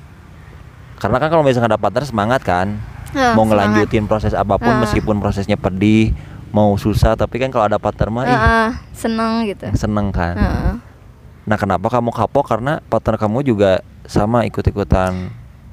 Karena 0.96 1.16
kan 1.16 1.28
kalau 1.28 1.42
misalkan 1.42 1.68
ada 1.68 1.76
partner 1.76 2.04
semangat 2.04 2.40
kan. 2.40 2.80
Eh, 3.12 3.32
mau 3.32 3.42
semangat. 3.42 3.48
ngelanjutin 3.70 4.04
proses 4.04 4.32
apa 4.32 4.56
pun 4.56 4.70
Ah. 4.70 4.80
meskipun 4.80 5.16
prosesnya 5.18 5.54
pedih, 5.54 6.16
mau 6.48 6.74
susah, 6.74 7.12
tapi 7.12 7.36
kan 7.36 7.48
kalau 7.48 7.64
ada 7.66 7.76
partner 7.76 8.08
mah 8.08 8.24
ih, 8.24 8.30
Heeh, 8.30 8.68
seneng 8.92 9.32
gitu 9.46 9.68
seneng 9.74 10.08
kan. 10.08 10.34
Heeh. 10.34 10.74
Nah, 11.42 11.56
kenapa 11.56 11.88
kamu 11.88 12.08
kapok? 12.10 12.46
Karena 12.46 12.78
partner 12.82 13.16
kamu 13.16 13.42
juga 13.42 13.70
sama 14.04 14.44
ikut-ikutan 14.44 15.28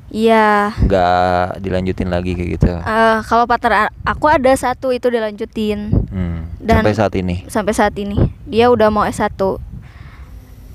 Iya, 0.09 0.73
nggak 0.79 1.61
dilanjutin 1.61 2.09
lagi 2.09 2.33
kayak 2.33 2.49
gitu. 2.51 2.73
eh, 2.73 3.17
kalau 3.23 3.45
partner 3.45 3.93
aku 4.01 4.25
ada 4.27 4.49
satu 4.51 4.89
itu 4.89 5.05
dilanjutin 5.05 5.93
Hmm, 6.09 6.49
Dan- 6.57 6.81
sampai 6.81 6.93
saat 6.93 7.13
ini. 7.13 7.45
sampai 7.45 7.71
saat 7.71 7.93
ini. 7.95 8.17
Dia 8.43 8.67
udah 8.67 8.89
mau 8.89 9.05
S1. 9.05 9.61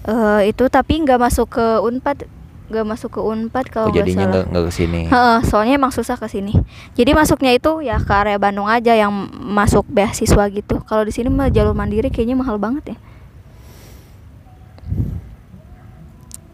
Eh 0.05 0.40
itu 0.46 0.64
tapi 0.68 1.00
nggak 1.00 1.18
masuk 1.18 1.50
ke 1.50 1.66
Unpad, 1.81 2.29
nggak 2.64 2.87
masuk 2.88 3.12
ke 3.12 3.20
Unpad 3.20 3.66
Oh, 3.68 3.72
kalau 3.72 3.87
nggak 3.92 4.09
jadinya 4.09 4.27
nggak 4.33 4.44
nggak 4.48 4.64
ke 4.64 4.72
sini. 4.72 5.00
Heeh, 5.12 5.38
soalnya 5.44 5.74
emang 5.77 5.92
susah 5.92 6.16
ke 6.16 6.24
sini. 6.33 6.57
Jadi 6.96 7.12
masuknya 7.12 7.53
itu 7.53 7.85
ya 7.85 8.00
ke 8.00 8.12
area 8.12 8.40
Bandung 8.40 8.64
aja 8.64 8.96
yang 8.96 9.12
masuk 9.37 9.85
beasiswa 9.88 10.48
gitu. 10.48 10.81
Kalau 10.88 11.05
di 11.05 11.12
sini 11.12 11.29
mah 11.29 11.53
jalur 11.53 11.77
mandiri 11.77 12.09
kayaknya 12.09 12.40
mahal 12.40 12.57
banget 12.57 12.94
ya. 12.94 12.96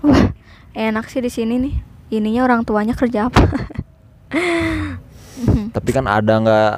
Wah, 0.02 0.34
enak 0.74 1.06
sih 1.06 1.22
di 1.22 1.30
sini 1.30 1.54
nih. 1.62 1.74
Ininya 2.10 2.42
orang 2.42 2.66
tuanya 2.66 2.98
kerja 2.98 3.30
apa? 3.30 3.40
Tapi 5.76 5.90
kan 5.94 6.10
ada 6.10 6.42
nggak 6.42 6.72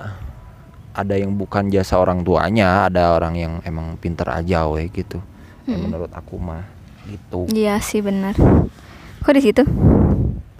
ada 0.92 1.14
yang 1.16 1.32
bukan 1.32 1.72
jasa 1.72 1.96
orang 1.96 2.20
tuanya, 2.20 2.92
ada 2.92 3.16
orang 3.16 3.40
yang 3.40 3.52
emang 3.64 3.96
pinter 3.96 4.28
aja 4.28 4.68
weh 4.68 4.92
gitu. 4.92 5.24
Mm-mm. 5.62 5.78
menurut 5.78 6.10
aku 6.10 6.42
mah 6.42 6.66
gitu. 7.06 7.46
Iya 7.54 7.78
sih 7.78 8.02
benar. 8.02 8.34
Kok 9.22 9.32
di 9.32 9.42
situ? 9.42 9.62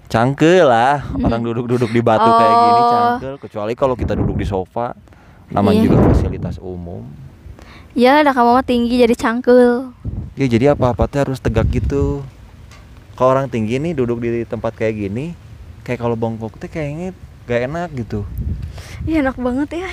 Cangkel 0.07 0.63
lah 0.63 1.03
orang 1.19 1.41
duduk-duduk 1.41 1.89
di 1.89 1.99
batu 1.99 2.23
kayak 2.23 2.55
gini 2.55 2.79
Oh. 2.79 2.89
cangkel. 2.89 3.33
Kecuali 3.41 3.73
kalau 3.73 3.95
kita 3.97 4.13
duduk 4.13 4.39
di 4.39 4.45
sofa, 4.45 4.93
namanya 5.49 5.81
Iya. 5.81 5.85
juga 5.89 5.97
fasilitas 6.05 6.55
umum. 6.61 7.03
Ya, 7.93 8.21
ada 8.21 8.31
kamu 8.31 8.57
mah 8.57 8.65
tinggi 8.65 8.97
jadi 8.97 9.13
cangkel. 9.13 9.91
Ya 10.33 10.45
jadi 10.47 10.73
apa-apa 10.73 11.05
teh 11.05 11.21
harus 11.21 11.37
tegak 11.37 11.69
gitu. 11.69 12.21
Kalau 13.13 13.29
orang 13.31 13.45
tinggi 13.45 13.77
nih 13.77 13.93
duduk 13.93 14.17
di 14.17 14.45
tempat 14.45 14.73
kayak 14.73 14.97
gini, 14.97 15.37
kayak 15.83 16.01
kalau 16.01 16.17
bongkok 16.17 16.57
teh 16.57 16.65
kayaknya 16.65 17.13
gak 17.45 17.69
enak 17.69 17.89
gitu. 17.93 18.25
Iya 19.05 19.21
enak 19.21 19.37
banget 19.37 19.69
ya. 19.81 19.89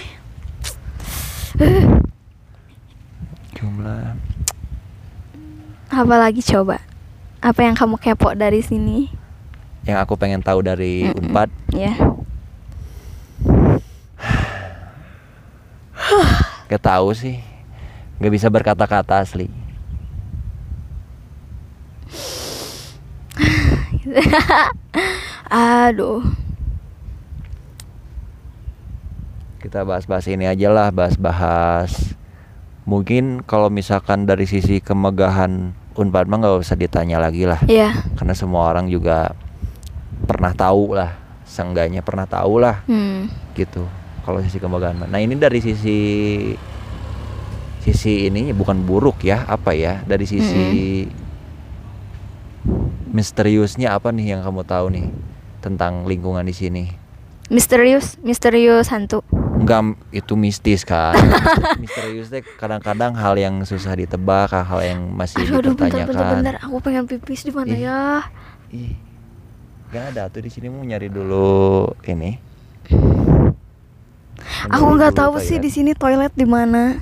Jumlah. 3.52 4.16
Apalagi 5.90 6.40
coba? 6.40 6.80
Apa 7.40 7.64
yang 7.64 7.72
kamu 7.72 7.96
kepo 7.96 8.36
dari 8.36 8.60
sini? 8.60 9.08
Yang 9.88 9.98
aku 10.04 10.14
pengen 10.20 10.44
tahu 10.44 10.60
dari 10.60 11.08
Mm-mm. 11.08 11.32
Unpad, 11.32 11.48
Ya. 11.72 11.96
gak 16.68 16.84
tahu 16.84 17.16
sih. 17.16 17.40
Gak 18.20 18.30
bisa 18.30 18.52
berkata-kata 18.52 19.24
asli. 19.24 19.48
Aduh. 25.50 26.22
Kita 29.60 29.84
bahas-bahas 29.84 30.28
ini 30.28 30.44
aja 30.44 30.68
lah, 30.68 30.92
bahas-bahas. 30.92 32.16
Mungkin 32.84 33.44
kalau 33.44 33.72
misalkan 33.72 34.24
dari 34.24 34.44
sisi 34.44 34.80
kemegahan 34.80 35.72
Unpad 35.98 36.30
mah 36.30 36.38
nggak 36.38 36.62
usah 36.62 36.78
ditanya 36.78 37.18
lagi 37.18 37.44
lah. 37.44 37.58
Ya. 37.66 38.06
Karena 38.14 38.34
semua 38.34 38.70
orang 38.70 38.86
juga 38.86 39.34
pernah 40.24 40.54
tahu 40.54 40.94
lah, 40.94 41.16
seenggaknya 41.42 42.00
pernah 42.00 42.28
tahu 42.30 42.62
lah 42.62 42.86
Hmm. 42.86 43.26
gitu. 43.58 43.84
Kalau 44.22 44.38
sisi 44.44 44.60
mah. 44.94 45.08
Nah 45.10 45.18
ini 45.18 45.34
dari 45.34 45.58
sisi 45.58 45.98
sisi 47.80 48.28
ini 48.28 48.52
bukan 48.52 48.84
buruk 48.84 49.24
ya, 49.24 49.48
apa 49.48 49.72
ya? 49.74 50.04
Dari 50.06 50.28
sisi 50.28 50.64
misteriusnya 53.10 53.90
apa 53.98 54.14
nih 54.14 54.38
yang 54.38 54.40
kamu 54.46 54.62
tahu 54.62 54.86
nih 54.94 55.06
tentang 55.58 56.06
lingkungan 56.06 56.46
di 56.46 56.54
sini? 56.54 56.84
Misterius, 57.50 58.14
misterius 58.22 58.94
hantu. 58.94 59.26
Enggak 59.60 60.00
itu 60.10 60.34
mistis 60.40 60.82
kan. 60.88 61.12
Misterius 61.82 62.32
teh 62.32 62.40
kadang-kadang 62.56 63.12
hal 63.12 63.36
yang 63.36 63.60
susah 63.68 63.92
ditebak, 63.92 64.48
hal 64.50 64.80
yang 64.80 65.00
masih 65.12 65.44
Aduh, 65.44 65.60
aduh, 65.60 65.72
bentar, 65.76 66.00
dipertanyakan. 66.00 66.08
bentar, 66.08 66.36
bentar. 66.40 66.54
Aku 66.64 66.76
pengen 66.80 67.04
pipis 67.04 67.44
di 67.44 67.52
mana 67.52 67.74
ya? 67.76 68.00
Ih. 68.72 68.96
Gak 69.90 70.14
ada 70.14 70.30
tuh 70.30 70.40
di 70.46 70.50
sini 70.50 70.70
mau 70.70 70.80
nyari 70.80 71.10
dulu 71.10 71.90
ini. 72.06 72.38
Aku 74.70 74.86
nggak 74.96 75.14
tahu 75.18 75.38
sih 75.42 75.58
di 75.58 75.70
sini 75.70 75.92
toilet 75.94 76.32
di 76.34 76.46
mana. 76.46 76.96